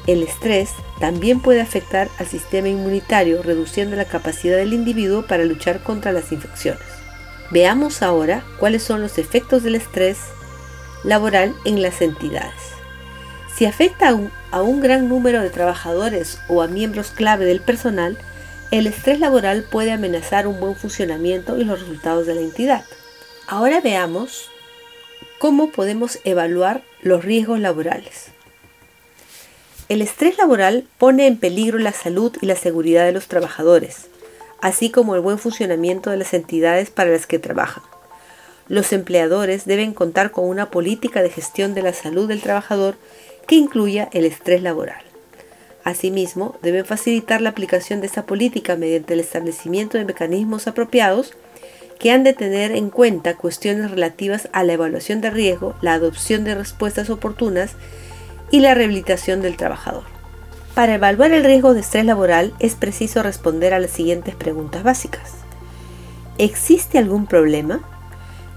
El 0.08 0.24
estrés 0.24 0.70
también 1.02 1.40
puede 1.40 1.60
afectar 1.60 2.08
al 2.20 2.28
sistema 2.28 2.68
inmunitario, 2.68 3.42
reduciendo 3.42 3.96
la 3.96 4.04
capacidad 4.04 4.56
del 4.56 4.72
individuo 4.72 5.26
para 5.26 5.44
luchar 5.44 5.82
contra 5.82 6.12
las 6.12 6.30
infecciones. 6.30 6.84
Veamos 7.50 8.02
ahora 8.02 8.44
cuáles 8.60 8.84
son 8.84 9.02
los 9.02 9.18
efectos 9.18 9.64
del 9.64 9.74
estrés 9.74 10.18
laboral 11.02 11.56
en 11.64 11.82
las 11.82 12.02
entidades. 12.02 12.54
Si 13.52 13.66
afecta 13.66 14.16
a 14.52 14.62
un, 14.62 14.80
gran 14.80 15.08
número 15.08 15.42
de 15.42 15.50
trabajadores 15.50 16.38
o 16.46 16.62
a 16.62 16.68
miembros 16.68 17.10
clave 17.10 17.46
del 17.46 17.62
personal, 17.62 18.16
el 18.70 18.86
estrés 18.86 19.18
laboral 19.18 19.64
puede 19.68 19.90
amenazar 19.90 20.46
un 20.46 20.60
buen 20.60 20.76
funcionamiento 20.76 21.58
y 21.58 21.64
los 21.64 21.80
resultados 21.80 22.28
de 22.28 22.36
la 22.36 22.42
entidad. 22.42 22.84
Ahora 23.48 23.80
veamos 23.80 24.50
cómo 25.40 25.72
podemos 25.72 26.20
evaluar 26.22 26.84
los 27.02 27.24
riesgos 27.24 27.58
laborales. 27.58 28.30
El 29.92 30.00
estrés 30.00 30.38
laboral 30.38 30.86
pone 30.96 31.26
en 31.26 31.36
peligro 31.36 31.78
la 31.78 31.92
salud 31.92 32.34
y 32.40 32.46
la 32.46 32.56
seguridad 32.56 33.04
de 33.04 33.12
los 33.12 33.26
trabajadores, 33.26 34.06
así 34.62 34.88
como 34.88 35.14
el 35.14 35.20
buen 35.20 35.36
funcionamiento 35.36 36.08
de 36.08 36.16
las 36.16 36.32
entidades 36.32 36.88
para 36.88 37.10
las 37.10 37.26
que 37.26 37.38
trabajan. 37.38 37.82
Los 38.68 38.94
empleadores 38.94 39.66
deben 39.66 39.92
contar 39.92 40.30
con 40.30 40.48
una 40.48 40.70
política 40.70 41.20
de 41.20 41.28
gestión 41.28 41.74
de 41.74 41.82
la 41.82 41.92
salud 41.92 42.26
del 42.26 42.40
trabajador 42.40 42.96
que 43.46 43.56
incluya 43.56 44.08
el 44.14 44.24
estrés 44.24 44.62
laboral. 44.62 45.02
Asimismo, 45.84 46.56
deben 46.62 46.86
facilitar 46.86 47.42
la 47.42 47.50
aplicación 47.50 48.00
de 48.00 48.06
esta 48.06 48.24
política 48.24 48.76
mediante 48.76 49.12
el 49.12 49.20
establecimiento 49.20 49.98
de 49.98 50.06
mecanismos 50.06 50.68
apropiados 50.68 51.34
que 51.98 52.12
han 52.12 52.24
de 52.24 52.32
tener 52.32 52.72
en 52.72 52.88
cuenta 52.88 53.36
cuestiones 53.36 53.90
relativas 53.90 54.48
a 54.54 54.64
la 54.64 54.72
evaluación 54.72 55.20
de 55.20 55.28
riesgo, 55.28 55.74
la 55.82 55.92
adopción 55.92 56.44
de 56.44 56.54
respuestas 56.54 57.10
oportunas 57.10 57.72
y 58.52 58.60
la 58.60 58.74
rehabilitación 58.74 59.42
del 59.42 59.56
trabajador. 59.56 60.04
Para 60.74 60.94
evaluar 60.94 61.32
el 61.32 61.42
riesgo 61.42 61.74
de 61.74 61.80
estrés 61.80 62.04
laboral 62.04 62.54
es 62.60 62.76
preciso 62.76 63.22
responder 63.24 63.74
a 63.74 63.80
las 63.80 63.90
siguientes 63.90 64.36
preguntas 64.36 64.84
básicas. 64.84 65.32
¿Existe 66.38 66.98
algún 66.98 67.26
problema? 67.26 67.80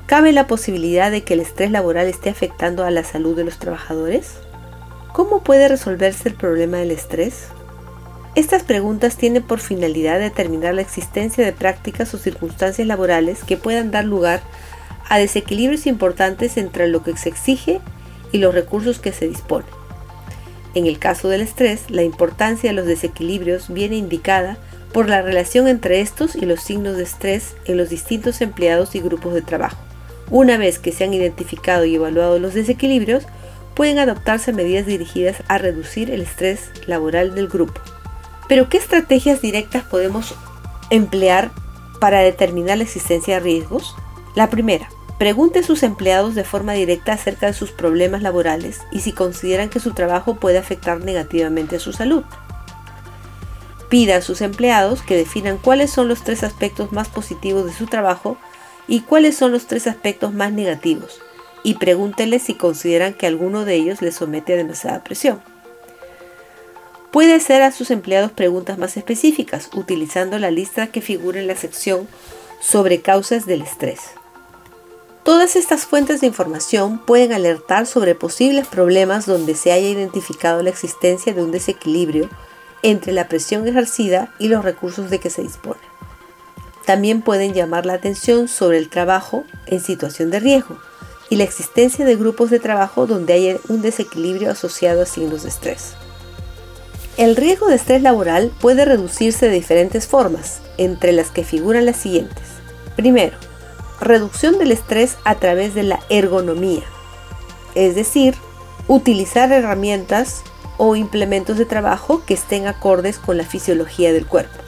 ¿Cabe 0.06 0.34
la 0.34 0.48
posibilidad 0.48 1.12
de 1.12 1.24
que 1.24 1.34
el 1.34 1.40
estrés 1.40 1.72
laboral 1.72 2.08
esté 2.08 2.30
afectando 2.30 2.86
a 2.86 2.92
la 2.92 3.04
salud 3.04 3.36
de 3.36 3.46
los 3.46 3.58
trabajadores? 3.58 4.36
¿Cómo 5.14 5.44
puede 5.44 5.68
resolverse 5.68 6.30
el 6.30 6.36
problema 6.36 6.78
del 6.78 6.92
estrés? 6.92 7.48
Estas 8.36 8.64
preguntas 8.64 9.16
tienen 9.16 9.44
por 9.44 9.60
finalidad 9.62 10.20
determinar 10.20 10.74
la 10.74 10.82
existencia 10.82 11.46
de 11.46 11.54
prácticas 11.54 12.14
o 12.14 12.18
circunstancias 12.18 12.86
laborales 12.86 13.46
que 13.46 13.56
puedan 13.56 13.92
dar 13.92 14.04
lugar 14.04 14.42
a 15.08 15.18
desequilibrios 15.18 15.88
importantes 15.88 16.58
entre 16.58 16.90
lo 16.90 17.02
que 17.02 17.16
se 17.16 17.30
exige 17.30 17.80
y 18.34 18.40
los 18.40 18.54
recursos 18.54 19.00
que 19.00 19.14
se 19.14 19.28
disponen. 19.28 19.85
En 20.76 20.86
el 20.86 21.00
caso 21.00 21.30
del 21.30 21.42
estrés, 21.42 21.90
la 21.90 22.04
importancia 22.04 22.70
de 22.70 22.76
los 22.76 22.86
desequilibrios 22.86 23.74
viene 23.74 23.96
indicada 23.96 24.58
por 24.94 25.10
la 25.10 25.22
relación 25.22 25.68
entre 25.68 26.02
estos 26.02 26.36
y 26.36 26.46
los 26.46 26.62
signos 26.62 26.98
de 26.98 27.04
estrés 27.04 27.56
en 27.66 27.78
los 27.78 27.90
distintos 27.90 28.42
empleados 28.42 28.94
y 28.94 29.00
grupos 29.00 29.34
de 29.34 29.42
trabajo. 29.42 29.78
Una 30.30 30.58
vez 30.58 30.80
que 30.80 30.92
se 30.92 31.06
han 31.06 31.14
identificado 31.14 31.86
y 31.86 31.96
evaluado 31.96 32.40
los 32.40 32.54
desequilibrios, 32.54 33.24
pueden 33.74 34.00
adoptarse 34.00 34.54
medidas 34.54 34.86
dirigidas 34.86 35.44
a 35.48 35.58
reducir 35.58 36.12
el 36.12 36.22
estrés 36.22 36.72
laboral 36.88 37.36
del 37.36 37.48
grupo. 37.48 37.80
Pero 38.48 38.70
¿qué 38.70 38.78
estrategias 38.78 39.42
directas 39.42 39.84
podemos 39.84 40.36
emplear 40.90 41.52
para 42.00 42.20
determinar 42.20 42.78
la 42.78 42.84
existencia 42.84 43.36
de 43.36 43.40
riesgos? 43.42 43.96
La 44.36 44.50
primera, 44.50 44.90
pregunte 45.18 45.60
a 45.60 45.64
sus 45.64 45.84
empleados 45.84 46.36
de 46.36 46.44
forma 46.44 46.74
directa 46.74 47.14
acerca 47.14 47.48
de 47.48 47.54
sus 47.54 47.72
problemas 47.72 48.22
laborales 48.22 48.82
y 48.92 49.00
si 49.00 49.14
consideran 49.14 49.70
que 49.70 49.80
su 49.80 49.94
trabajo 49.94 50.36
puede 50.36 50.58
afectar 50.58 51.00
negativamente 51.00 51.78
a 51.78 51.80
su 51.80 51.94
salud. 51.94 52.24
Pida 53.90 54.18
a 54.18 54.22
sus 54.22 54.42
empleados 54.42 55.02
que 55.02 55.16
definan 55.16 55.58
cuáles 55.58 55.92
son 55.92 56.08
los 56.08 56.24
tres 56.24 56.44
aspectos 56.44 56.92
más 56.92 57.08
positivos 57.08 57.66
de 57.66 57.74
su 57.74 57.86
trabajo 57.86 58.38
y 58.88 59.02
cuáles 59.02 59.38
son 59.38 59.52
los 59.52 59.68
tres 59.68 59.88
aspectos 59.88 60.34
más 60.34 60.52
negativos, 60.52 61.20
y 61.64 61.76
pregúntenles 61.76 62.44
si 62.44 62.56
consideran 62.56 63.14
que 63.14 63.28
alguno 63.28 63.64
de 63.64 63.76
ellos 63.76 64.02
les 64.02 64.16
somete 64.16 64.54
a 64.54 64.58
demasiada 64.58 65.04
presión. 65.04 65.42
Puede 67.12 67.34
hacer 67.34 67.62
a 67.62 67.72
sus 67.72 67.92
empleados 67.92 68.32
preguntas 68.32 68.78
más 68.78 68.98
específicas, 68.98 69.70
utilizando 69.74 70.38
la 70.38 70.52
lista 70.52 70.88
que 70.88 71.00
figura 71.00 71.40
en 71.40 71.48
la 71.48 71.56
sección 71.56 72.08
sobre 72.60 73.02
causas 73.02 73.46
del 73.46 73.62
estrés. 73.62 74.02
Todas 75.26 75.56
estas 75.56 75.88
fuentes 75.88 76.22
de 76.22 76.28
información 76.28 77.00
pueden 77.00 77.34
alertar 77.34 77.88
sobre 77.88 78.14
posibles 78.14 78.68
problemas 78.68 79.26
donde 79.26 79.56
se 79.56 79.72
haya 79.72 79.90
identificado 79.90 80.62
la 80.62 80.70
existencia 80.70 81.34
de 81.34 81.44
un 81.44 81.50
desequilibrio 81.50 82.30
entre 82.84 83.12
la 83.12 83.28
presión 83.28 83.68
ejercida 83.68 84.32
y 84.38 84.50
los 84.50 84.64
recursos 84.64 85.10
de 85.10 85.20
que 85.20 85.32
se 85.32 85.42
dispone. 85.42 85.82
También 86.86 87.24
pueden 87.24 87.56
llamar 87.56 87.88
la 87.88 87.94
atención 87.94 88.48
sobre 88.48 88.78
el 88.78 88.88
trabajo 88.88 89.46
en 89.66 89.82
situación 89.82 90.30
de 90.30 90.42
riesgo 90.42 90.78
y 91.32 91.38
la 91.38 91.44
existencia 91.44 92.06
de 92.06 92.18
grupos 92.18 92.52
de 92.52 92.60
trabajo 92.60 93.08
donde 93.08 93.34
haya 93.34 93.58
un 93.68 93.82
desequilibrio 93.82 94.52
asociado 94.52 95.02
a 95.02 95.08
signos 95.08 95.42
de 95.42 95.50
estrés. 95.50 95.94
El 97.18 97.36
riesgo 97.36 97.66
de 97.66 97.78
estrés 97.78 98.04
laboral 98.04 98.52
puede 98.62 98.86
reducirse 98.86 99.48
de 99.48 99.56
diferentes 99.56 100.06
formas, 100.06 100.60
entre 100.78 101.14
las 101.14 101.32
que 101.32 101.44
figuran 101.44 101.88
las 101.88 101.98
siguientes. 101.98 102.44
Primero, 102.96 103.36
reducción 104.00 104.58
del 104.58 104.72
estrés 104.72 105.18
a 105.24 105.36
través 105.36 105.74
de 105.74 105.84
la 105.84 106.00
ergonomía, 106.10 106.84
es 107.76 107.96
decir, 107.96 108.36
utilizar 108.88 109.52
herramientas 109.52 110.44
o 110.78 110.96
implementos 110.96 111.58
de 111.58 111.66
trabajo 111.66 112.24
que 112.26 112.34
estén 112.34 112.68
acordes 112.68 113.18
con 113.18 113.38
la 113.38 113.46
fisiología 113.46 114.14
del 114.14 114.26
cuerpo. 114.26 114.60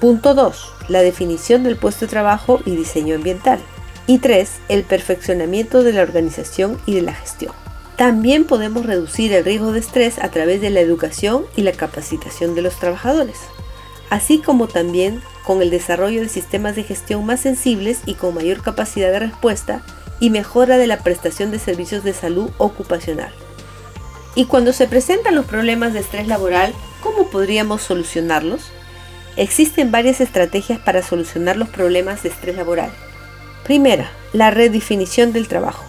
Punto 0.00 0.34
2 0.34 0.76
la 0.88 1.02
definición 1.02 1.62
del 1.62 1.76
puesto 1.76 2.06
de 2.06 2.10
trabajo 2.10 2.60
y 2.64 2.76
diseño 2.76 3.16
ambiental. 3.16 3.58
Y 4.06 4.18
3. 4.18 4.50
El 4.68 4.84
perfeccionamiento 4.84 5.82
de 5.82 5.92
la 5.92 6.02
organización 6.02 6.78
y 6.86 6.94
de 6.94 7.02
la 7.02 7.14
gestión. 7.14 7.52
También 7.96 8.44
podemos 8.44 8.86
reducir 8.86 9.32
el 9.32 9.44
riesgo 9.44 9.72
de 9.72 9.80
estrés 9.80 10.18
a 10.18 10.30
través 10.30 10.60
de 10.60 10.70
la 10.70 10.80
educación 10.80 11.44
y 11.56 11.62
la 11.62 11.72
capacitación 11.72 12.54
de 12.54 12.62
los 12.62 12.78
trabajadores, 12.78 13.38
así 14.10 14.38
como 14.38 14.68
también 14.68 15.20
con 15.44 15.62
el 15.62 15.70
desarrollo 15.70 16.20
de 16.20 16.28
sistemas 16.28 16.76
de 16.76 16.82
gestión 16.82 17.24
más 17.24 17.40
sensibles 17.40 18.00
y 18.06 18.14
con 18.14 18.34
mayor 18.34 18.62
capacidad 18.62 19.10
de 19.12 19.20
respuesta 19.20 19.82
y 20.20 20.30
mejora 20.30 20.78
de 20.78 20.86
la 20.86 20.98
prestación 20.98 21.50
de 21.50 21.58
servicios 21.58 22.02
de 22.04 22.12
salud 22.12 22.50
ocupacional. 22.58 23.32
Y 24.34 24.46
cuando 24.46 24.72
se 24.72 24.86
presentan 24.86 25.34
los 25.34 25.46
problemas 25.46 25.92
de 25.92 26.00
estrés 26.00 26.26
laboral, 26.26 26.74
¿cómo 27.02 27.28
podríamos 27.28 27.82
solucionarlos? 27.82 28.70
Existen 29.36 29.90
varias 29.90 30.20
estrategias 30.20 30.78
para 30.78 31.02
solucionar 31.02 31.56
los 31.56 31.68
problemas 31.68 32.22
de 32.22 32.30
estrés 32.30 32.56
laboral. 32.56 32.90
Primera, 33.64 34.10
la 34.32 34.50
redefinición 34.50 35.32
del 35.32 35.48
trabajo. 35.48 35.84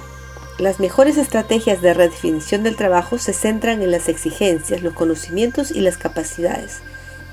Las 0.57 0.79
mejores 0.79 1.17
estrategias 1.17 1.81
de 1.81 1.93
redefinición 1.93 2.63
del 2.63 2.75
trabajo 2.75 3.17
se 3.17 3.33
centran 3.33 3.81
en 3.81 3.91
las 3.91 4.09
exigencias, 4.09 4.81
los 4.81 4.93
conocimientos 4.93 5.71
y 5.71 5.81
las 5.81 5.97
capacidades, 5.97 6.81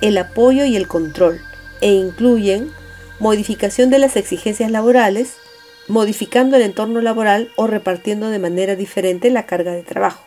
el 0.05 0.19
apoyo 0.19 0.67
y 0.67 0.77
el 0.77 0.87
control, 0.87 1.41
e 1.81 1.95
incluyen 1.95 2.71
modificación 3.21 3.89
de 3.89 3.99
las 3.99 4.17
exigencias 4.17 4.71
laborales, 4.71 5.33
modificando 5.89 6.57
el 6.57 6.63
entorno 6.63 7.01
laboral 7.01 7.51
o 7.57 7.67
repartiendo 7.67 8.29
de 8.29 8.39
manera 8.39 8.77
diferente 8.77 9.31
la 9.31 9.47
carga 9.47 9.73
de 9.73 9.83
trabajo. 9.83 10.23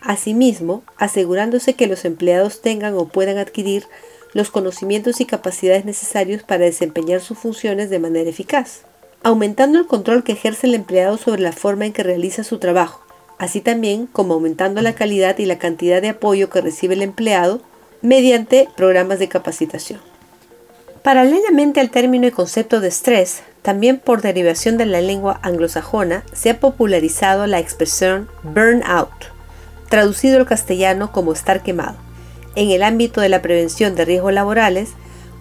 Asimismo, 0.00 0.82
asegurándose 0.96 1.74
que 1.74 1.86
los 1.86 2.04
empleados 2.04 2.60
tengan 2.60 2.94
o 2.94 3.06
puedan 3.06 3.38
adquirir 3.38 3.84
los 4.32 4.50
conocimientos 4.50 5.20
y 5.20 5.26
capacidades 5.26 5.84
necesarios 5.84 6.42
para 6.42 6.64
desempeñar 6.64 7.20
sus 7.20 7.38
funciones 7.38 7.88
de 7.88 8.00
manera 8.00 8.30
eficaz, 8.30 8.80
aumentando 9.22 9.78
el 9.78 9.86
control 9.86 10.24
que 10.24 10.32
ejerce 10.32 10.66
el 10.66 10.74
empleado 10.74 11.18
sobre 11.18 11.42
la 11.42 11.52
forma 11.52 11.86
en 11.86 11.92
que 11.92 12.02
realiza 12.02 12.42
su 12.42 12.58
trabajo, 12.58 13.06
así 13.38 13.60
también 13.60 14.06
como 14.06 14.34
aumentando 14.34 14.82
la 14.82 14.96
calidad 14.96 15.38
y 15.38 15.46
la 15.46 15.60
cantidad 15.60 16.02
de 16.02 16.08
apoyo 16.08 16.50
que 16.50 16.60
recibe 16.60 16.94
el 16.94 17.02
empleado 17.02 17.62
mediante 18.02 18.68
programas 18.76 19.18
de 19.18 19.28
capacitación. 19.28 20.00
Paralelamente 21.02 21.80
al 21.80 21.90
término 21.90 22.26
y 22.26 22.30
concepto 22.30 22.80
de 22.80 22.88
estrés, 22.88 23.42
también 23.62 23.98
por 23.98 24.22
derivación 24.22 24.76
de 24.76 24.86
la 24.86 25.00
lengua 25.00 25.40
anglosajona, 25.42 26.24
se 26.32 26.50
ha 26.50 26.60
popularizado 26.60 27.46
la 27.46 27.58
expresión 27.58 28.28
burnout, 28.42 29.10
traducido 29.88 30.38
al 30.38 30.46
castellano 30.46 31.12
como 31.12 31.32
estar 31.32 31.62
quemado 31.62 31.96
en 32.54 32.70
el 32.70 32.82
ámbito 32.82 33.20
de 33.20 33.28
la 33.28 33.42
prevención 33.42 33.94
de 33.94 34.04
riesgos 34.04 34.32
laborales, 34.32 34.90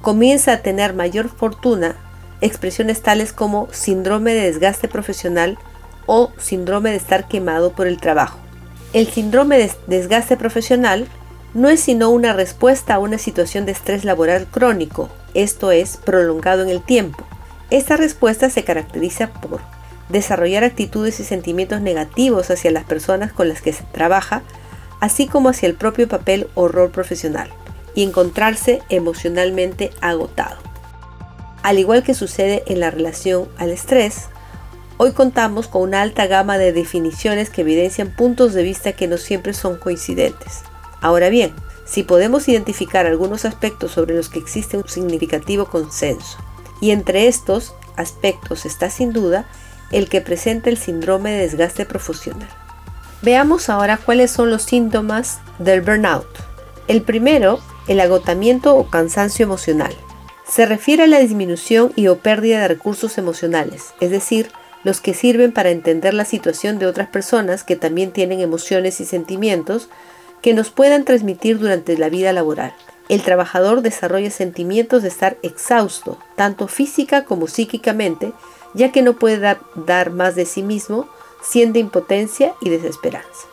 comienza 0.01 0.53
a 0.53 0.61
tener 0.61 0.93
mayor 0.93 1.29
fortuna 1.29 1.95
expresiones 2.41 3.01
tales 3.01 3.33
como 3.33 3.67
síndrome 3.71 4.33
de 4.33 4.43
desgaste 4.43 4.87
profesional 4.87 5.57
o 6.05 6.31
síndrome 6.37 6.91
de 6.91 6.97
estar 6.97 7.27
quemado 7.27 7.73
por 7.73 7.87
el 7.87 7.99
trabajo. 7.99 8.39
El 8.93 9.07
síndrome 9.07 9.57
de 9.57 9.71
desgaste 9.87 10.37
profesional 10.37 11.07
no 11.53 11.69
es 11.69 11.79
sino 11.79 12.09
una 12.09 12.33
respuesta 12.33 12.95
a 12.95 12.99
una 12.99 13.17
situación 13.17 13.65
de 13.65 13.71
estrés 13.71 14.05
laboral 14.05 14.47
crónico, 14.47 15.09
esto 15.33 15.71
es, 15.71 15.97
prolongado 15.97 16.63
en 16.63 16.69
el 16.69 16.81
tiempo. 16.81 17.23
Esta 17.69 17.97
respuesta 17.97 18.49
se 18.49 18.63
caracteriza 18.63 19.27
por 19.27 19.61
desarrollar 20.09 20.63
actitudes 20.63 21.19
y 21.19 21.23
sentimientos 21.23 21.81
negativos 21.81 22.49
hacia 22.49 22.71
las 22.71 22.83
personas 22.83 23.31
con 23.31 23.47
las 23.47 23.61
que 23.61 23.73
se 23.73 23.83
trabaja, 23.83 24.41
así 24.99 25.27
como 25.27 25.49
hacia 25.49 25.67
el 25.67 25.75
propio 25.75 26.07
papel 26.07 26.47
o 26.55 26.67
rol 26.67 26.91
profesional, 26.91 27.49
y 27.95 28.03
encontrarse 28.03 28.81
emocionalmente 28.89 29.91
agotado. 30.01 30.57
Al 31.61 31.77
igual 31.77 32.03
que 32.03 32.13
sucede 32.13 32.63
en 32.67 32.79
la 32.79 32.91
relación 32.91 33.47
al 33.57 33.69
estrés, 33.69 34.29
Hoy 35.01 35.13
contamos 35.13 35.69
con 35.69 35.83
una 35.83 36.01
alta 36.01 36.27
gama 36.27 36.57
de 36.57 36.73
definiciones 36.73 37.49
que 37.49 37.61
evidencian 37.61 38.13
puntos 38.13 38.53
de 38.53 38.63
vista 38.63 38.91
que 38.91 39.07
no 39.07 39.15
siempre 39.15 39.53
son 39.53 39.77
coincidentes. 39.77 40.63
Ahora 41.01 41.29
bien, 41.29 41.53
si 41.85 42.03
podemos 42.03 42.47
identificar 42.47 43.05
algunos 43.05 43.45
aspectos 43.45 43.91
sobre 43.91 44.15
los 44.15 44.29
que 44.29 44.39
existe 44.39 44.77
un 44.77 44.87
significativo 44.87 45.65
consenso, 45.65 46.37
y 46.81 46.91
entre 46.91 47.27
estos 47.27 47.73
aspectos 47.95 48.65
está 48.65 48.89
sin 48.89 49.11
duda 49.11 49.45
el 49.91 50.07
que 50.07 50.21
presenta 50.21 50.69
el 50.69 50.77
síndrome 50.77 51.31
de 51.31 51.39
desgaste 51.39 51.85
profesional. 51.85 52.49
Veamos 53.21 53.69
ahora 53.69 53.97
cuáles 53.97 54.31
son 54.31 54.49
los 54.49 54.63
síntomas 54.63 55.39
del 55.57 55.81
burnout. 55.81 56.27
El 56.87 57.01
primero, 57.01 57.59
el 57.87 57.99
agotamiento 57.99 58.75
o 58.75 58.89
cansancio 58.89 59.43
emocional. 59.43 59.93
Se 60.47 60.65
refiere 60.65 61.03
a 61.03 61.07
la 61.07 61.19
disminución 61.19 61.91
y 61.95 62.07
o 62.07 62.19
pérdida 62.19 62.61
de 62.61 62.67
recursos 62.69 63.17
emocionales, 63.17 63.93
es 63.99 64.09
decir, 64.09 64.51
los 64.83 65.01
que 65.01 65.13
sirven 65.13 65.51
para 65.51 65.71
entender 65.71 66.13
la 66.13 66.23
situación 66.23 66.79
de 66.79 66.85
otras 66.85 67.09
personas 67.09 67.63
que 67.63 67.75
también 67.75 68.11
tienen 68.11 68.39
emociones 68.39 69.01
y 69.01 69.05
sentimientos 69.05 69.89
que 70.41 70.53
nos 70.53 70.69
puedan 70.69 71.05
transmitir 71.05 71.59
durante 71.59 71.97
la 71.97 72.09
vida 72.09 72.33
laboral. 72.33 72.73
El 73.09 73.23
trabajador 73.23 73.81
desarrolla 73.81 74.29
sentimientos 74.29 75.01
de 75.01 75.09
estar 75.09 75.37
exhausto, 75.41 76.19
tanto 76.35 76.67
física 76.67 77.25
como 77.25 77.47
psíquicamente, 77.47 78.33
ya 78.73 78.91
que 78.91 79.01
no 79.01 79.13
puede 79.13 79.39
dar, 79.75 80.11
más 80.11 80.35
de 80.35 80.45
sí 80.45 80.61
mismo, 80.61 81.09
siente 81.41 81.79
impotencia 81.79 82.53
y 82.61 82.69
desesperanza. 82.69 83.47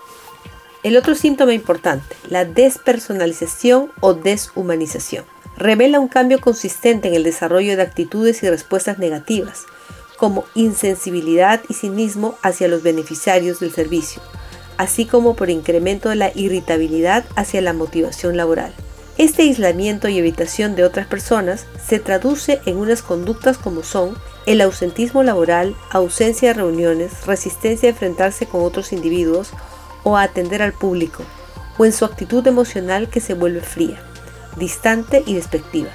El 0.83 0.97
otro 0.97 1.15
síntoma 1.15 1.55
importante, 1.55 2.15
la 2.29 2.45
despersonalización 2.45 3.91
o 4.01 4.15
deshumanización, 4.15 5.25
revela 5.57 6.01
un 6.01 6.09
cambio 6.09 6.39
consistente 6.41 7.09
en 7.09 7.15
el 7.15 7.25
desarrollo 7.25 7.77
de 7.77 7.83
actitudes 7.83 8.43
y 8.43 8.51
respuestas 8.51 8.99
negativas, 8.99 9.65
como 10.19 10.45
insensibilidad 10.55 11.63
y 11.69 11.75
cinismo 11.75 12.37
hacia 12.43 12.69
los 12.69 12.83
beneficiarios 12.83 13.61
del 13.61 13.73
servicio, 13.73 14.23
así 14.79 15.07
como 15.07 15.37
por 15.37 15.51
incremento 15.51 16.09
de 16.09 16.17
la 16.17 16.33
irritabilidad 16.35 17.25
hacia 17.37 17.61
la 17.61 17.73
motivación 17.73 18.37
laboral. 18.37 18.73
Este 19.19 19.43
aislamiento 19.43 20.09
y 20.09 20.19
evitación 20.19 20.77
de 20.77 20.85
otras 20.85 21.07
personas 21.07 21.65
se 21.83 21.99
traduce 21.99 22.61
en 22.67 22.77
unas 22.77 23.01
conductas 23.01 23.57
como 23.57 23.83
son 23.83 24.15
el 24.45 24.61
ausentismo 24.61 25.23
laboral, 25.23 25.75
ausencia 25.91 26.49
de 26.49 26.55
reuniones, 26.55 27.25
resistencia 27.27 27.89
a 27.89 27.93
enfrentarse 27.93 28.47
con 28.47 28.63
otros 28.63 28.93
individuos 28.93 29.53
o 30.05 30.17
a 30.17 30.23
atender 30.23 30.63
al 30.63 30.75
público, 30.75 31.25
o 31.79 31.87
en 31.87 31.93
su 31.93 32.05
actitud 32.05 32.47
emocional 32.47 33.09
que 33.09 33.21
se 33.21 33.33
vuelve 33.33 33.61
fría, 33.61 33.99
distante 34.57 35.23
y 35.27 35.35
despectiva. 35.35 35.91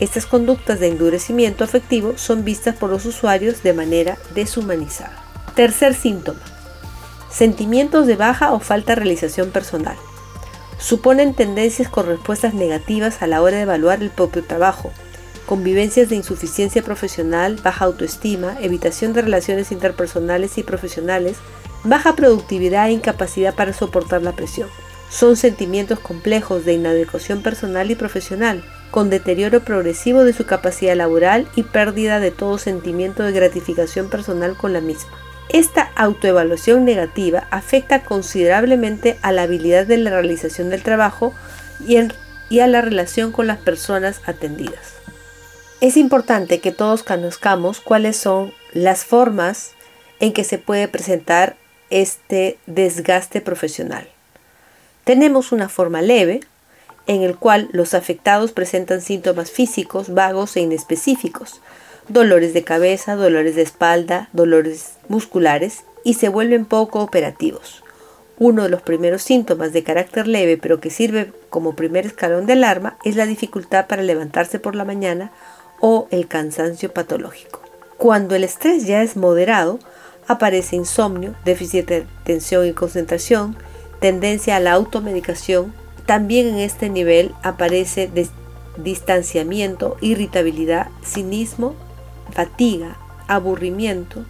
Estas 0.00 0.26
conductas 0.26 0.80
de 0.80 0.88
endurecimiento 0.88 1.64
afectivo 1.64 2.18
son 2.18 2.44
vistas 2.44 2.76
por 2.76 2.90
los 2.90 3.04
usuarios 3.04 3.62
de 3.62 3.72
manera 3.72 4.18
deshumanizada. 4.34 5.24
Tercer 5.54 5.94
síntoma. 5.94 6.40
Sentimientos 7.30 8.06
de 8.06 8.16
baja 8.16 8.52
o 8.52 8.60
falta 8.60 8.92
de 8.92 8.96
realización 8.96 9.50
personal 9.50 9.96
suponen 10.78 11.34
tendencias 11.34 11.88
con 11.88 12.06
respuestas 12.06 12.54
negativas 12.54 13.20
a 13.20 13.26
la 13.26 13.42
hora 13.42 13.56
de 13.56 13.64
evaluar 13.64 14.02
el 14.02 14.10
propio 14.10 14.44
trabajo, 14.44 14.92
convivencias 15.46 16.08
de 16.08 16.16
insuficiencia 16.16 16.82
profesional, 16.82 17.60
baja 17.62 17.84
autoestima, 17.84 18.56
evitación 18.60 19.12
de 19.12 19.22
relaciones 19.22 19.72
interpersonales 19.72 20.56
y 20.56 20.62
profesionales, 20.62 21.36
baja 21.84 22.14
productividad 22.14 22.88
e 22.88 22.92
incapacidad 22.92 23.54
para 23.54 23.72
soportar 23.72 24.22
la 24.22 24.32
presión. 24.32 24.68
Son 25.10 25.36
sentimientos 25.36 25.98
complejos 25.98 26.64
de 26.64 26.74
inadecuación 26.74 27.42
personal 27.42 27.90
y 27.90 27.94
profesional, 27.94 28.62
con 28.90 29.10
deterioro 29.10 29.60
progresivo 29.60 30.22
de 30.22 30.32
su 30.32 30.44
capacidad 30.46 30.94
laboral 30.96 31.48
y 31.56 31.62
pérdida 31.62 32.20
de 32.20 32.30
todo 32.30 32.58
sentimiento 32.58 33.22
de 33.22 33.32
gratificación 33.32 34.08
personal 34.08 34.56
con 34.56 34.72
la 34.72 34.80
misma. 34.80 35.10
Esta 35.50 35.90
autoevaluación 35.96 36.84
negativa 36.84 37.48
afecta 37.50 38.02
considerablemente 38.02 39.18
a 39.22 39.32
la 39.32 39.42
habilidad 39.42 39.86
de 39.86 39.96
la 39.96 40.10
realización 40.10 40.68
del 40.68 40.82
trabajo 40.82 41.32
y, 41.86 41.96
a 42.60 42.66
la 42.66 42.82
relación 42.82 43.32
con 43.32 43.46
las 43.46 43.58
personas 43.58 44.20
atendidas. 44.26 44.94
Es 45.80 45.96
importante 45.96 46.60
que 46.60 46.72
todos 46.72 47.02
conozcamos 47.02 47.80
cuáles 47.80 48.16
son 48.16 48.52
las 48.74 49.04
formas 49.04 49.72
en 50.20 50.32
que 50.34 50.44
se 50.44 50.58
puede 50.58 50.86
presentar 50.86 51.56
este 51.88 52.58
desgaste 52.66 53.40
profesional. 53.40 54.06
Tenemos 55.04 55.52
una 55.52 55.70
forma 55.70 56.02
leve, 56.02 56.40
en 57.06 57.22
el 57.22 57.36
cual 57.36 57.70
los 57.72 57.94
afectados 57.94 58.52
presentan 58.52 59.00
síntomas 59.00 59.50
físicos 59.50 60.12
vagos 60.12 60.56
e 60.56 60.60
inespecíficos, 60.60 61.62
dolores 62.08 62.54
de 62.54 62.64
cabeza, 62.64 63.16
dolores 63.16 63.54
de 63.54 63.62
espalda, 63.62 64.28
dolores 64.32 64.94
musculares 65.08 65.84
y 66.04 66.14
se 66.14 66.28
vuelven 66.28 66.64
poco 66.64 67.00
operativos. 67.00 67.82
Uno 68.38 68.62
de 68.62 68.68
los 68.68 68.82
primeros 68.82 69.22
síntomas 69.22 69.72
de 69.72 69.82
carácter 69.82 70.26
leve 70.26 70.56
pero 70.56 70.80
que 70.80 70.90
sirve 70.90 71.32
como 71.50 71.74
primer 71.74 72.06
escalón 72.06 72.46
de 72.46 72.54
alarma 72.54 72.96
es 73.04 73.16
la 73.16 73.26
dificultad 73.26 73.86
para 73.86 74.02
levantarse 74.02 74.58
por 74.58 74.74
la 74.74 74.84
mañana 74.84 75.32
o 75.80 76.08
el 76.10 76.28
cansancio 76.28 76.92
patológico. 76.92 77.60
Cuando 77.96 78.36
el 78.36 78.44
estrés 78.44 78.86
ya 78.86 79.02
es 79.02 79.16
moderado, 79.16 79.80
aparece 80.28 80.76
insomnio, 80.76 81.34
déficit 81.44 81.88
de 81.88 82.06
atención 82.20 82.66
y 82.66 82.72
concentración, 82.72 83.56
tendencia 84.00 84.56
a 84.56 84.60
la 84.60 84.72
automedicación. 84.72 85.74
También 86.06 86.46
en 86.46 86.58
este 86.58 86.88
nivel 86.90 87.34
aparece 87.42 88.08
distanciamiento, 88.76 89.96
irritabilidad, 90.00 90.88
cinismo 91.04 91.74
fatiga, 92.32 92.96
aburrimiento, 93.26 94.24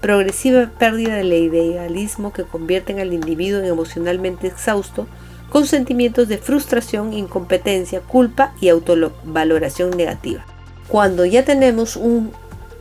progresiva 0.00 0.70
pérdida 0.78 1.14
del 1.16 1.32
idealismo 1.32 2.32
que 2.32 2.44
convierten 2.44 3.00
al 3.00 3.12
individuo 3.12 3.60
en 3.60 3.66
emocionalmente 3.66 4.46
exhausto, 4.46 5.06
con 5.50 5.66
sentimientos 5.66 6.28
de 6.28 6.38
frustración, 6.38 7.12
incompetencia, 7.12 8.00
culpa 8.00 8.54
y 8.60 8.68
autovaloración 8.68 9.90
negativa. 9.90 10.44
Cuando 10.88 11.24
ya 11.24 11.44
tenemos 11.44 11.96
un 11.96 12.32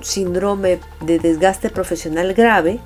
síndrome 0.02 0.80
de 1.02 1.20
desgaste 1.20 1.70
profesional 1.70 2.34
grave, 2.34 2.80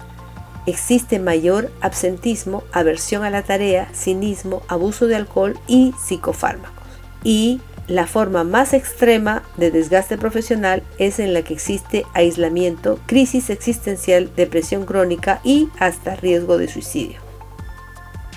existe 0.67 1.19
mayor 1.19 1.71
absentismo, 1.81 2.63
aversión 2.71 3.23
a 3.23 3.29
la 3.29 3.41
tarea, 3.41 3.89
cinismo, 3.93 4.61
abuso 4.67 5.07
de 5.07 5.15
alcohol 5.15 5.57
y 5.67 5.93
psicofármacos. 5.93 6.85
Y 7.23 7.61
la 7.87 8.05
forma 8.05 8.43
más 8.43 8.73
extrema 8.73 9.43
de 9.55 9.71
desgaste 9.71 10.17
profesional 10.17 10.83
es 10.97 11.19
en 11.19 11.33
la 11.33 11.41
que 11.41 11.53
existe 11.53 12.05
aislamiento, 12.13 12.99
crisis 13.05 13.49
existencial, 13.49 14.29
depresión 14.35 14.85
crónica 14.85 15.39
y 15.43 15.69
hasta 15.79 16.15
riesgo 16.17 16.57
de 16.57 16.67
suicidio. 16.67 17.19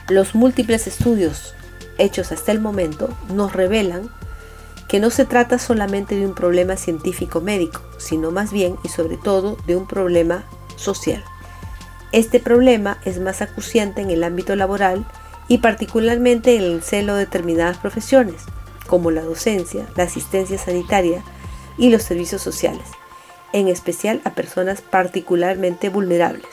Los 0.08 0.34
múltiples 0.34 0.86
estudios 0.86 1.54
hechos 1.98 2.30
hasta 2.32 2.52
el 2.52 2.60
momento 2.60 3.08
nos 3.34 3.52
revelan 3.52 4.10
que 4.88 5.00
no 5.00 5.10
se 5.10 5.24
trata 5.24 5.58
solamente 5.58 6.16
de 6.16 6.26
un 6.26 6.34
problema 6.34 6.76
científico 6.76 7.40
médico, 7.40 7.80
sino 7.98 8.30
más 8.30 8.52
bien 8.52 8.76
y 8.84 8.88
sobre 8.88 9.16
todo 9.16 9.56
de 9.66 9.76
un 9.76 9.86
problema 9.86 10.44
social. 10.76 11.22
Este 12.12 12.40
problema 12.40 12.98
es 13.04 13.20
más 13.20 13.40
acuciante 13.42 14.02
en 14.02 14.10
el 14.10 14.24
ámbito 14.24 14.56
laboral 14.56 15.06
y 15.46 15.58
particularmente 15.58 16.56
en 16.56 16.62
el 16.62 16.82
celo 16.82 17.14
de 17.14 17.20
determinadas 17.20 17.78
profesiones, 17.78 18.46
como 18.90 19.12
la 19.12 19.22
docencia, 19.22 19.86
la 19.94 20.02
asistencia 20.02 20.58
sanitaria 20.58 21.22
y 21.78 21.90
los 21.90 22.02
servicios 22.02 22.42
sociales, 22.42 22.82
en 23.52 23.68
especial 23.68 24.20
a 24.24 24.30
personas 24.30 24.82
particularmente 24.82 25.90
vulnerables. 25.90 26.48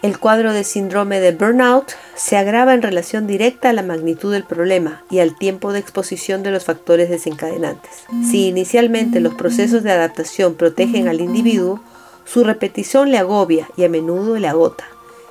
El 0.00 0.18
cuadro 0.18 0.54
de 0.54 0.64
síndrome 0.64 1.20
de 1.20 1.32
burnout 1.32 1.92
se 2.14 2.38
agrava 2.38 2.72
en 2.72 2.80
relación 2.80 3.26
directa 3.26 3.68
a 3.68 3.72
la 3.74 3.82
magnitud 3.82 4.32
del 4.32 4.44
problema 4.44 5.02
y 5.10 5.18
al 5.18 5.36
tiempo 5.36 5.74
de 5.74 5.80
exposición 5.80 6.42
de 6.42 6.50
los 6.50 6.64
factores 6.64 7.10
desencadenantes. 7.10 7.90
Si 8.30 8.48
inicialmente 8.48 9.20
los 9.20 9.34
procesos 9.34 9.82
de 9.82 9.92
adaptación 9.92 10.54
protegen 10.54 11.08
al 11.08 11.20
individuo, 11.20 11.82
su 12.24 12.42
repetición 12.42 13.10
le 13.10 13.18
agobia 13.18 13.68
y 13.76 13.84
a 13.84 13.90
menudo 13.90 14.38
le 14.38 14.48
agota, 14.48 14.84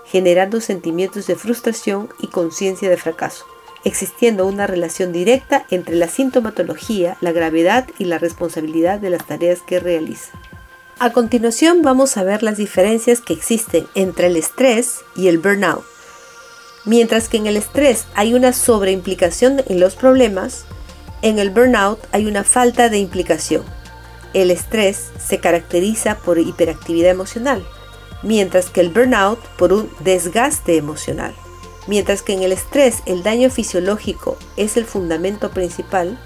generando 0.06 0.62
sentimientos 0.62 1.26
de 1.26 1.36
frustración 1.36 2.10
y 2.20 2.28
conciencia 2.28 2.88
de 2.88 2.98
fracaso 2.98 3.46
existiendo 3.84 4.46
una 4.46 4.68
relación 4.68 5.12
directa 5.12 5.66
entre 5.70 5.96
la 5.96 6.08
sintomatología, 6.08 7.18
la 7.22 7.32
gravedad 7.32 7.88
y 7.98 8.06
la 8.06 8.18
responsabilidad 8.18 9.00
de 9.00 9.10
las 9.10 9.26
tareas 9.26 9.62
que 9.62 9.80
realiza. 9.80 10.32
A 11.00 11.12
continuación 11.12 11.82
vamos 11.82 12.18
a 12.18 12.24
ver 12.24 12.44
las 12.44 12.58
diferencias 12.58 13.20
que 13.20 13.34
existen 13.34 13.88
entre 13.96 14.28
el 14.28 14.38
estrés 14.38 15.02
y 15.16 15.28
el 15.28 15.40
burnout. 15.40 15.84
Mientras 16.86 17.30
que 17.30 17.38
en 17.38 17.48
el 17.48 17.58
estrés 17.58 18.06
hay 18.14 18.34
una 18.34 18.54
sobreimplicación 18.54 19.62
en 19.68 19.80
los 19.80 19.96
problemas, 19.96 20.66
en 21.22 21.40
el 21.40 21.50
burnout 21.50 22.00
hay 22.12 22.26
una 22.26 22.44
falta 22.44 22.90
de 22.90 23.00
implicación. 23.00 23.64
El 24.34 24.52
estrés 24.52 25.10
se 25.20 25.40
caracteriza 25.40 26.18
por 26.18 26.40
hiperactividad 26.40 27.12
emocional, 27.12 27.66
mientras 28.22 28.70
que 28.70 28.82
el 28.82 28.90
burnout 28.90 29.40
por 29.58 29.74
un 29.74 29.90
desgaste 30.00 30.78
emocional. 30.78 31.34
Mientras 31.88 32.22
que 32.22 32.34
en 32.34 32.44
el 32.44 32.52
estrés 32.52 33.04
el 33.06 33.24
daño 33.24 33.50
fisiológico 33.50 34.38
es 34.56 34.78
el 34.78 34.86
fundamento 34.86 35.52
principal, 35.52 36.18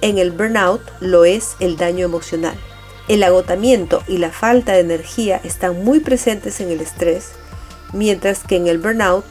en 0.00 0.18
el 0.18 0.30
burnout 0.30 0.82
lo 1.00 1.24
es 1.24 1.56
el 1.60 1.76
daño 1.76 2.04
emocional. 2.04 2.56
El 3.08 3.22
agotamiento 3.22 4.02
y 4.06 4.18
la 4.18 4.30
falta 4.30 4.72
de 4.72 4.80
energía 4.80 5.40
están 5.44 5.84
muy 5.84 6.00
presentes 6.00 6.60
en 6.60 6.70
el 6.70 6.80
estrés, 6.80 7.32
mientras 7.92 8.44
que 8.44 8.56
en 8.56 8.66
el 8.66 8.78
burnout 8.78 9.24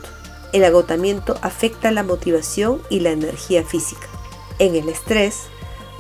el 0.52 0.64
agotamiento 0.64 1.38
afecta 1.42 1.92
la 1.92 2.04
motivación 2.04 2.82
y 2.90 3.00
la 3.00 3.12
energía 3.12 3.64
física. 3.64 4.08
En 4.60 4.76
el 4.76 4.90
estrés, 4.90 5.44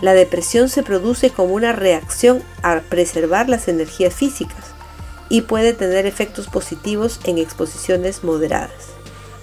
la 0.01 0.13
depresión 0.13 0.69
se 0.69 0.83
produce 0.83 1.31
como 1.31 1.53
una 1.53 1.71
reacción 1.71 2.43
a 2.61 2.81
preservar 2.81 3.49
las 3.49 3.67
energías 3.67 4.13
físicas 4.13 4.73
y 5.29 5.41
puede 5.41 5.73
tener 5.73 6.05
efectos 6.05 6.47
positivos 6.47 7.19
en 7.23 7.37
exposiciones 7.37 8.23
moderadas, 8.23 8.89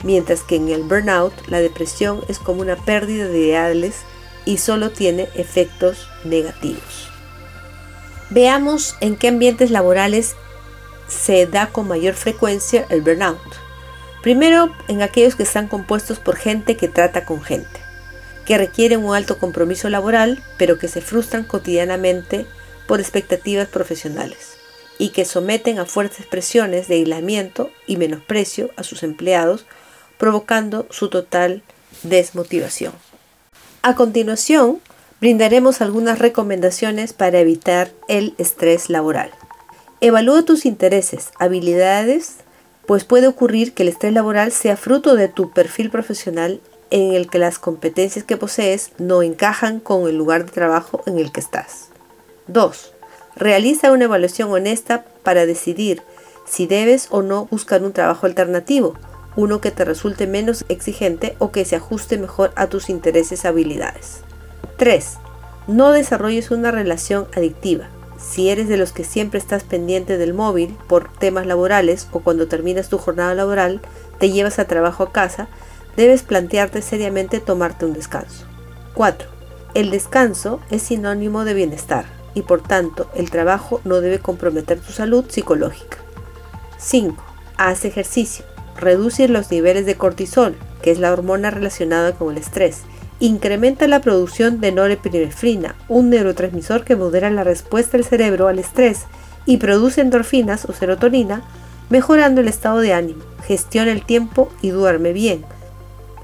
mientras 0.03 0.43
que 0.43 0.57
en 0.57 0.69
el 0.69 0.83
burnout 0.83 1.33
la 1.49 1.61
depresión 1.61 2.23
es 2.29 2.39
como 2.39 2.61
una 2.61 2.77
pérdida 2.77 3.27
de 3.27 3.39
ideales 3.39 3.97
y 4.45 4.59
solo 4.59 4.91
tiene 4.91 5.29
efectos 5.35 6.09
negativos. 6.25 7.11
Veamos 8.31 8.97
en 9.01 9.17
qué 9.17 9.29
ambientes 9.29 9.71
laborales 9.71 10.37
se 11.09 11.47
da 11.47 11.67
con 11.67 11.89
mayor 11.89 12.15
frecuencia 12.15 12.87
el 12.89 13.03
burnout. 13.03 13.41
Primero, 14.23 14.75
en 14.89 15.03
aquellos 15.03 15.35
que 15.35 15.43
están 15.43 15.67
compuestos 15.67 16.19
por 16.19 16.37
gente 16.37 16.77
que 16.77 16.89
trata 16.89 17.25
con 17.25 17.43
gente, 17.43 17.81
que 18.45 18.59
requieren 18.59 19.05
un 19.05 19.15
alto 19.15 19.39
compromiso 19.39 19.89
laboral, 19.89 20.43
pero 20.59 20.79
que 20.79 20.89
se 20.89 21.01
frustran 21.01 21.45
cotidianamente 21.45 22.47
por 22.87 23.01
expectativas 23.01 23.69
profesionales 23.69 24.57
y 24.99 25.09
que 25.09 25.25
someten 25.25 25.79
a 25.79 25.87
fuertes 25.87 26.27
presiones 26.27 26.87
de 26.87 26.97
aislamiento 26.97 27.71
y 27.87 27.97
menosprecio 27.97 28.71
a 28.77 28.83
sus 28.83 29.03
empleados, 29.03 29.65
provocando 30.21 30.87
su 30.91 31.09
total 31.09 31.63
desmotivación. 32.03 32.93
A 33.83 33.95
continuación, 33.95 34.79
brindaremos 35.19 35.81
algunas 35.81 36.19
recomendaciones 36.19 37.15
para 37.15 37.41
evitar 37.41 37.91
el 38.07 38.35
estrés 38.37 38.91
laboral. 38.91 39.31
Evalúa 40.03 40.45
tus 40.45 40.67
intereses, 40.67 41.31
habilidades, 41.39 42.37
pues 42.87 43.05
puede 43.05 43.29
ocurrir 43.29 43.73
que 43.73 43.83
el 43.83 43.89
estrés 43.89 44.13
laboral 44.13 44.53
sea 44.53 44.77
fruto 44.77 45.17
de 45.17 45.29
tu 45.29 45.53
perfil 45.53 45.91
profesional 45.91 46.61
en 46.91 47.15
el 47.15 47.31
que 47.31 47.39
las 47.39 47.59
competencias 47.59 48.25
que 48.25 48.37
posees 48.37 48.93
no 48.99 49.23
encajan 49.23 49.81
con 49.81 50.07
el 50.07 50.19
lugar 50.19 50.45
de 50.45 50.53
trabajo 50.53 51.03
en 51.07 51.19
el 51.19 51.33
que 51.33 51.41
estás. 51.41 51.89
2. 52.49 52.93
Realiza 53.37 53.91
una 53.91 54.05
evaluación 54.05 54.51
honesta 54.51 55.05
para 55.23 55.47
decidir 55.47 56.03
si 56.47 56.67
debes 56.67 57.07
o 57.11 57.23
no 57.23 57.47
buscar 57.47 57.83
un 57.83 57.93
trabajo 57.93 58.27
alternativo, 58.27 58.97
uno 59.37 59.61
que 59.61 59.71
te 59.71 59.85
resulte 59.85 60.27
menos 60.27 60.65
exigente 60.69 61.37
o 61.39 61.51
que 61.53 61.65
se 61.65 61.77
ajuste 61.77 62.19
mejor 62.19 62.53
a 62.57 62.67
tus 62.67 62.91
intereses 62.91 63.45
y 63.45 63.47
habilidades. 63.47 64.23
3. 64.77 65.19
No 65.69 65.93
desarrolles 65.93 66.51
una 66.51 66.71
relación 66.71 67.27
adictiva. 67.37 67.89
Si 68.19 68.51
eres 68.51 68.69
de 68.69 68.77
los 68.77 68.93
que 68.93 69.05
siempre 69.05 69.39
estás 69.39 69.65
pendiente 69.65 70.19
del 70.19 70.35
móvil 70.35 70.77
por 70.89 71.13
temas 71.13 71.47
laborales 71.47 72.09
o 72.13 72.21
cuando 72.21 72.49
terminas 72.49 72.89
tu 72.89 72.99
jornada 72.99 73.35
laboral 73.35 73.81
te 74.19 74.31
llevas 74.31 74.59
a 74.59 74.67
trabajo 74.67 75.05
a 75.05 75.13
casa, 75.13 75.49
debes 75.97 76.23
plantearte 76.23 76.83
seriamente 76.83 77.41
tomarte 77.41 77.87
un 77.87 77.95
descanso. 77.95 78.45
4. 78.95 79.29
El 79.75 79.91
descanso 79.91 80.61
es 80.71 80.83
sinónimo 80.83 81.45
de 81.45 81.55
bienestar 81.55 82.05
y 82.35 82.43
por 82.43 82.63
tanto 82.63 83.11
el 83.15 83.31
trabajo 83.31 83.81
no 83.85 84.01
debe 84.01 84.19
comprometer 84.19 84.81
tu 84.81 84.93
salud 84.93 85.25
psicológica. 85.29 85.99
5. 86.79 87.23
Haz 87.57 87.85
ejercicio. 87.85 88.45
Reduce 88.81 89.29
los 89.29 89.51
niveles 89.51 89.85
de 89.85 89.97
cortisol, 89.97 90.57
que 90.81 90.91
es 90.91 90.99
la 90.99 91.13
hormona 91.13 91.51
relacionada 91.51 92.13
con 92.13 92.33
el 92.33 92.39
estrés, 92.39 92.83
incrementa 93.19 93.87
la 93.87 94.01
producción 94.01 94.61
de 94.61 94.73
norepinefrina, 94.73 95.77
un 95.89 96.09
neurotransmisor 96.09 96.85
que 96.85 96.97
modera 96.97 97.29
la 97.29 97.45
respuesta 97.45 97.99
del 97.99 98.07
cerebro 98.07 98.49
al 98.49 98.59
estrés 98.59 99.05
y 99.45 99.59
produce 99.59 100.01
endorfinas 100.01 100.65
o 100.65 100.73
serotonina, 100.73 101.43
mejorando 101.91 102.41
el 102.41 102.49
estado 102.49 102.79
de 102.79 102.95
ánimo, 102.95 103.23
gestiona 103.47 103.93
el 103.93 104.07
tiempo 104.07 104.49
y 104.63 104.71
duerme 104.71 105.13
bien. 105.13 105.45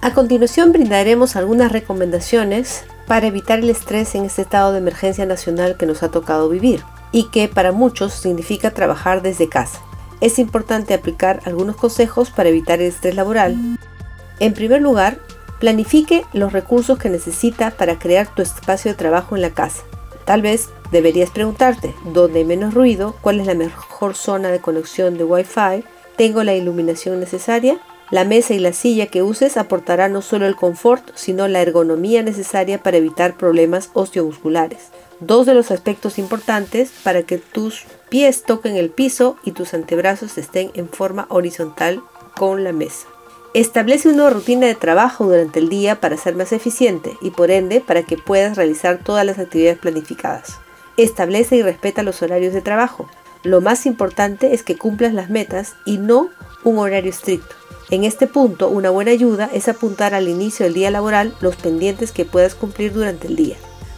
A 0.01 0.15
continuación 0.15 0.73
brindaremos 0.73 1.37
algunas 1.37 1.73
recomendaciones 1.73 2.85
para 3.07 3.27
evitar 3.27 3.59
el 3.59 3.69
estrés 3.69 4.15
en 4.15 4.25
este 4.25 4.43
estado 4.43 4.73
de 4.73 4.79
emergencia 4.79 5.27
nacional 5.27 5.77
que 5.77 5.87
nos 5.87 6.03
ha 6.03 6.11
tocado 6.11 6.49
vivir 6.49 6.83
y 7.13 7.29
que 7.31 7.49
para 7.49 7.73
muchos 7.73 8.15
significa 8.15 8.71
trabajar 8.71 9.21
desde 9.21 9.49
casa. 9.49 9.81
Es 10.21 10.39
importante 10.39 10.95
aplicar 10.95 11.41
algunos 11.45 11.77
consejos 11.77 12.31
para 12.31 12.49
evitar 12.49 12.81
el 12.81 12.89
estrés 12.89 13.15
laboral. 13.15 13.79
En 14.41 14.55
primer 14.55 14.83
lugar, 14.83 15.19
Planifique 15.59 16.27
los 16.35 16.53
recursos 16.53 16.99
que 16.99 17.09
necesita 17.09 17.71
para 17.71 17.99
crear 17.99 18.35
tu 18.35 18.43
espacio 18.43 18.91
de 18.91 18.97
trabajo 18.97 19.37
en 19.37 19.43
la 19.43 19.51
casa. 19.51 19.85
Tal 20.27 20.43
vez 20.43 20.69
deberías 20.91 21.31
preguntarte, 21.31 21.95
¿dónde 22.13 22.41
hay 22.41 22.45
menos 22.45 22.75
ruido? 22.75 23.17
¿Cuál 23.23 23.41
es 23.41 23.47
la 23.47 23.55
mejor 23.55 24.15
zona 24.15 24.51
de 24.51 24.61
conexión 24.61 25.17
de 25.17 25.25
Wi-Fi? 25.25 25.85
¿Tengo 26.17 26.43
la 26.43 26.55
iluminación 26.55 27.21
necesaria? 27.21 27.79
La 28.11 28.25
mesa 28.25 28.55
y 28.55 28.61
la 28.61 28.73
silla 28.73 29.07
que 29.07 29.25
uses 29.25 29.57
aportarán 29.57 30.13
no 30.13 30.23
solo 30.23 30.47
el 30.47 30.55
confort, 30.55 31.11
sino 31.17 31.49
la 31.49 31.61
ergonomía 31.61 32.23
necesaria 32.23 32.81
para 32.81 32.99
evitar 32.99 33.37
problemas 33.37 33.91
osteomusculares. 33.95 34.91
Dos 35.19 35.45
de 35.45 35.55
los 35.55 35.73
aspectos 35.73 36.19
importantes 36.19 36.93
para 37.03 37.25
que 37.25 37.39
tus 37.39 37.85
pies 38.09 38.45
toquen 38.45 38.77
el 38.77 38.91
piso 38.91 39.37
y 39.43 39.51
tus 39.51 39.75
antebrazos 39.75 40.39
estén 40.39 40.71
en 40.75 40.89
forma 40.89 41.27
horizontal 41.31 42.01
con 42.37 42.63
la 42.63 42.73
mesa. 42.73 43.09
Establece 43.55 44.09
una 44.09 44.31
rutina 44.31 44.69
de 44.69 44.75
trabajo 44.77 45.25
durante 45.25 45.59
el 45.59 45.69
día 45.69 46.01
para 46.01 46.17
ser 46.17 46.37
más 46.37 46.53
eficiente 46.53 47.17
y 47.21 47.31
por 47.31 47.51
ende 47.51 47.81
para 47.81 48.05
que 48.05 48.19
puedas 48.19 48.57
realizar 48.57 48.99
todas 49.03 49.27
las 49.27 49.41
actividades 49.41 49.79
planificadas. 49.79 50.59
Establece 50.97 51.57
y 51.57 51.63
respeta 51.63 52.05
los 52.05 52.23
horarios 52.23 52.55
de 52.55 52.63
trabajo. 52.63 53.09
Lo 53.43 53.61
más 53.61 53.85
importante 53.85 54.55
es 54.55 54.63
que 54.63 54.77
cumplas 54.77 55.13
las 55.13 55.29
metas 55.29 55.75
y 55.87 55.99
no 55.99 56.29
un 56.63 56.79
horario 56.79 57.11
estricto. 57.11 57.66
En 57.91 58.05
este 58.05 58.27
punto, 58.27 58.69
una 58.69 58.91
buena 58.91 59.13
ayuda 59.13 59.49
es 59.53 59.69
apuntar 59.69 60.15
al 60.15 60.29
inicio 60.29 60.65
del 60.65 60.75
día 60.75 60.91
laboral 60.91 61.35
los 61.41 61.57
pendientes 61.57 62.13
que 62.13 62.25
puedas 62.25 62.55
cumplir 62.55 62.93
durante 62.93 63.29
el 63.29 63.37
día. 63.37 63.57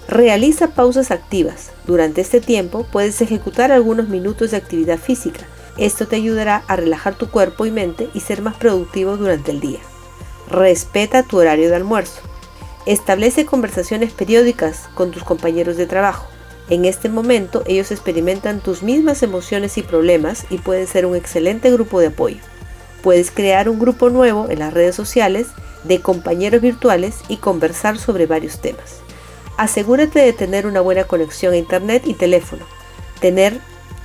Realiza 0.09 0.69
pausas 0.69 1.11
activas. 1.11 1.71
Durante 1.87 2.21
este 2.21 2.41
tiempo 2.41 2.87
puedes 2.91 3.21
ejecutar 3.21 3.73
algunos 3.73 4.09
minutos 4.09 4.51
de 4.51 4.59
actividad 4.59 4.99
física 4.99 5.47
esto 5.79 6.09
te 6.09 6.17
ayudará 6.17 6.65
a 6.67 6.75
relajar 6.75 7.15
tu 7.15 7.31
cuerpo 7.31 7.65
y 7.65 7.71
mente 7.71 8.11
y 8.13 8.21
ser 8.21 8.43
más 8.43 8.57
productivo 8.57 9.17
durante 9.17 9.53
el 9.53 9.61
día. 9.61 9.79
Respeta 10.49 11.23
tu 11.23 11.39
horario 11.39 11.69
de 11.69 11.77
almuerzo. 11.77 12.21
Establece 12.85 13.47
conversaciones 13.47 14.13
periódicas 14.13 14.89
con 14.95 15.13
tus 15.13 15.23
compañeros 15.23 15.77
de 15.77 15.87
trabajo. 15.87 16.27
En 16.69 16.85
este 16.85 17.09
momento 17.09 17.63
ellos 17.67 17.93
experimentan 17.93 18.61
tus 18.61 18.83
mismas 18.83 19.23
emociones 19.23 19.79
y 19.79 19.83
problemas 19.83 20.47
y 20.51 20.59
pueden 20.59 20.87
ser 20.87 21.07
un 21.07 21.15
excelente 21.15 21.71
grupo 21.71 22.01
de 22.01 22.09
apoyo. 22.09 22.39
Puedes 23.09 23.31
crear 23.31 23.71
un 23.71 23.79
grupo 23.79 24.11
nuevo 24.11 24.51
en 24.51 24.59
las 24.59 24.75
redes 24.75 24.95
sociales 24.95 25.47
de 25.83 26.03
compañeros 26.03 26.61
virtuales 26.61 27.15
y 27.27 27.39
conversar 27.39 27.97
sobre 27.97 28.27
varios 28.27 28.61
temas. 28.61 28.97
Asegúrate 29.57 30.19
de 30.19 30.35
tener 30.35 30.67
una 30.67 30.83
buena 30.83 31.05
conexión 31.05 31.55
a 31.55 31.57
Internet 31.57 32.03
y 32.05 32.13
teléfono. 32.13 32.67
Tener 33.19 33.61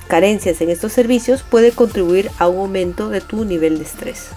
carencias 0.08 0.62
en 0.62 0.70
estos 0.70 0.94
servicios 0.94 1.42
puede 1.42 1.72
contribuir 1.72 2.30
a 2.38 2.48
un 2.48 2.60
aumento 2.60 3.10
de 3.10 3.20
tu 3.20 3.44
nivel 3.44 3.76
de 3.76 3.84
estrés. 3.84 4.28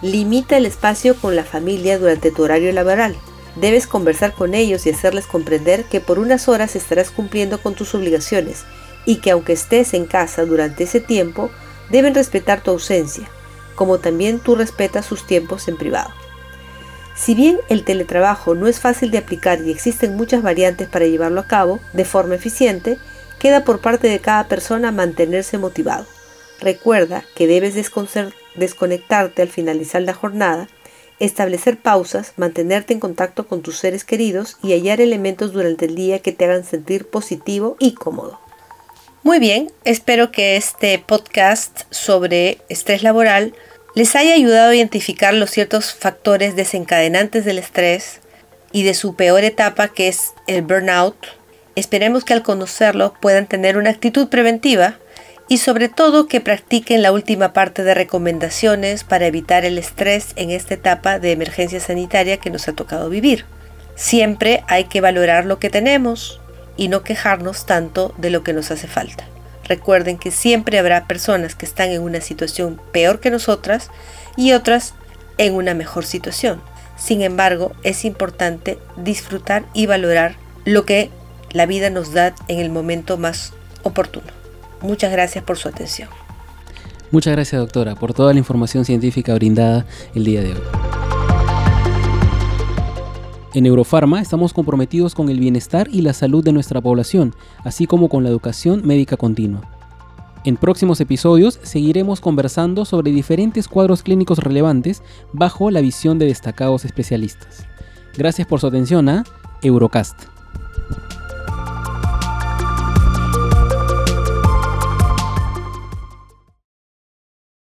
Limita 0.00 0.56
el 0.56 0.64
espacio 0.64 1.14
con 1.14 1.36
la 1.36 1.44
familia 1.44 1.98
durante 1.98 2.30
tu 2.30 2.44
horario 2.44 2.72
laboral. 2.72 3.14
Debes 3.56 3.86
conversar 3.86 4.32
con 4.32 4.54
ellos 4.54 4.86
y 4.86 4.90
hacerles 4.90 5.26
comprender 5.26 5.84
que 5.84 6.00
por 6.00 6.18
unas 6.18 6.48
horas 6.48 6.76
estarás 6.76 7.10
cumpliendo 7.10 7.60
con 7.60 7.74
tus 7.74 7.94
obligaciones 7.94 8.64
y 9.04 9.16
que 9.16 9.32
aunque 9.32 9.52
estés 9.52 9.92
en 9.92 10.06
casa 10.06 10.46
durante 10.46 10.84
ese 10.84 11.00
tiempo, 11.00 11.50
deben 11.90 12.14
respetar 12.14 12.62
tu 12.62 12.70
ausencia, 12.70 13.28
como 13.74 13.98
también 13.98 14.40
tú 14.40 14.54
respetas 14.54 15.06
sus 15.06 15.26
tiempos 15.26 15.68
en 15.68 15.76
privado. 15.76 16.10
Si 17.14 17.34
bien 17.34 17.58
el 17.68 17.84
teletrabajo 17.84 18.54
no 18.54 18.66
es 18.66 18.80
fácil 18.80 19.10
de 19.10 19.18
aplicar 19.18 19.60
y 19.60 19.70
existen 19.70 20.16
muchas 20.16 20.42
variantes 20.42 20.88
para 20.88 21.06
llevarlo 21.06 21.40
a 21.40 21.46
cabo 21.46 21.78
de 21.92 22.04
forma 22.04 22.34
eficiente, 22.34 22.98
queda 23.38 23.64
por 23.64 23.80
parte 23.80 24.08
de 24.08 24.20
cada 24.20 24.48
persona 24.48 24.92
mantenerse 24.92 25.58
motivado. 25.58 26.06
Recuerda 26.60 27.24
que 27.34 27.46
debes 27.46 27.74
desconectarte 27.74 29.42
al 29.42 29.48
finalizar 29.48 30.02
la 30.02 30.14
jornada, 30.14 30.68
establecer 31.18 31.78
pausas, 31.78 32.32
mantenerte 32.36 32.92
en 32.94 33.00
contacto 33.00 33.46
con 33.46 33.62
tus 33.62 33.78
seres 33.78 34.04
queridos 34.04 34.58
y 34.62 34.72
hallar 34.72 35.00
elementos 35.00 35.52
durante 35.52 35.86
el 35.86 35.94
día 35.94 36.20
que 36.20 36.32
te 36.32 36.44
hagan 36.44 36.64
sentir 36.64 37.08
positivo 37.08 37.76
y 37.78 37.94
cómodo. 37.94 38.41
Muy 39.24 39.38
bien, 39.38 39.70
espero 39.84 40.32
que 40.32 40.56
este 40.56 40.98
podcast 40.98 41.82
sobre 41.90 42.58
estrés 42.68 43.04
laboral 43.04 43.54
les 43.94 44.16
haya 44.16 44.34
ayudado 44.34 44.70
a 44.70 44.74
identificar 44.74 45.32
los 45.32 45.50
ciertos 45.50 45.94
factores 45.94 46.56
desencadenantes 46.56 47.44
del 47.44 47.58
estrés 47.58 48.20
y 48.72 48.82
de 48.82 48.94
su 48.94 49.14
peor 49.14 49.44
etapa 49.44 49.86
que 49.88 50.08
es 50.08 50.32
el 50.48 50.62
burnout 50.62 51.14
Esperemos 51.76 52.24
que 52.24 52.34
al 52.34 52.42
conocerlo 52.42 53.14
puedan 53.20 53.46
tener 53.46 53.78
una 53.78 53.90
actitud 53.90 54.28
preventiva 54.28 54.98
y 55.48 55.58
sobre 55.58 55.88
todo 55.88 56.26
que 56.26 56.40
practiquen 56.40 57.00
la 57.00 57.12
última 57.12 57.52
parte 57.52 57.84
de 57.84 57.94
recomendaciones 57.94 59.04
para 59.04 59.26
evitar 59.26 59.64
el 59.64 59.78
estrés 59.78 60.32
en 60.34 60.50
esta 60.50 60.74
etapa 60.74 61.20
de 61.20 61.30
emergencia 61.30 61.78
sanitaria 61.78 62.38
que 62.38 62.50
nos 62.50 62.66
ha 62.66 62.72
tocado 62.72 63.08
vivir. 63.08 63.44
Siempre 63.94 64.64
hay 64.66 64.84
que 64.84 65.00
valorar 65.00 65.44
lo 65.44 65.60
que 65.60 65.70
tenemos 65.70 66.41
y 66.76 66.88
no 66.88 67.02
quejarnos 67.02 67.66
tanto 67.66 68.14
de 68.18 68.30
lo 68.30 68.42
que 68.42 68.52
nos 68.52 68.70
hace 68.70 68.86
falta. 68.86 69.24
Recuerden 69.64 70.18
que 70.18 70.30
siempre 70.30 70.78
habrá 70.78 71.06
personas 71.06 71.54
que 71.54 71.66
están 71.66 71.90
en 71.90 72.02
una 72.02 72.20
situación 72.20 72.80
peor 72.92 73.20
que 73.20 73.30
nosotras 73.30 73.90
y 74.36 74.52
otras 74.52 74.94
en 75.38 75.54
una 75.54 75.74
mejor 75.74 76.04
situación. 76.04 76.60
Sin 76.96 77.22
embargo, 77.22 77.72
es 77.82 78.04
importante 78.04 78.78
disfrutar 78.96 79.64
y 79.72 79.86
valorar 79.86 80.36
lo 80.64 80.84
que 80.84 81.10
la 81.52 81.66
vida 81.66 81.90
nos 81.90 82.12
da 82.12 82.34
en 82.48 82.58
el 82.58 82.70
momento 82.70 83.16
más 83.16 83.52
oportuno. 83.82 84.26
Muchas 84.80 85.12
gracias 85.12 85.44
por 85.44 85.58
su 85.58 85.68
atención. 85.68 86.08
Muchas 87.10 87.34
gracias 87.34 87.60
doctora 87.60 87.94
por 87.94 88.14
toda 88.14 88.32
la 88.32 88.38
información 88.38 88.84
científica 88.84 89.34
brindada 89.34 89.84
el 90.14 90.24
día 90.24 90.40
de 90.40 90.52
hoy. 90.52 91.01
En 93.54 93.66
Eurofarma 93.66 94.22
estamos 94.22 94.54
comprometidos 94.54 95.14
con 95.14 95.28
el 95.28 95.38
bienestar 95.38 95.86
y 95.92 96.00
la 96.00 96.14
salud 96.14 96.42
de 96.42 96.52
nuestra 96.52 96.80
población, 96.80 97.34
así 97.64 97.86
como 97.86 98.08
con 98.08 98.24
la 98.24 98.30
educación 98.30 98.80
médica 98.86 99.18
continua. 99.18 99.60
En 100.44 100.56
próximos 100.56 101.00
episodios 101.02 101.60
seguiremos 101.62 102.22
conversando 102.22 102.86
sobre 102.86 103.12
diferentes 103.12 103.68
cuadros 103.68 104.02
clínicos 104.02 104.38
relevantes 104.38 105.02
bajo 105.34 105.70
la 105.70 105.82
visión 105.82 106.18
de 106.18 106.26
destacados 106.26 106.86
especialistas. 106.86 107.66
Gracias 108.16 108.48
por 108.48 108.58
su 108.58 108.66
atención 108.68 109.08
a 109.10 109.24
Eurocast. 109.62 110.31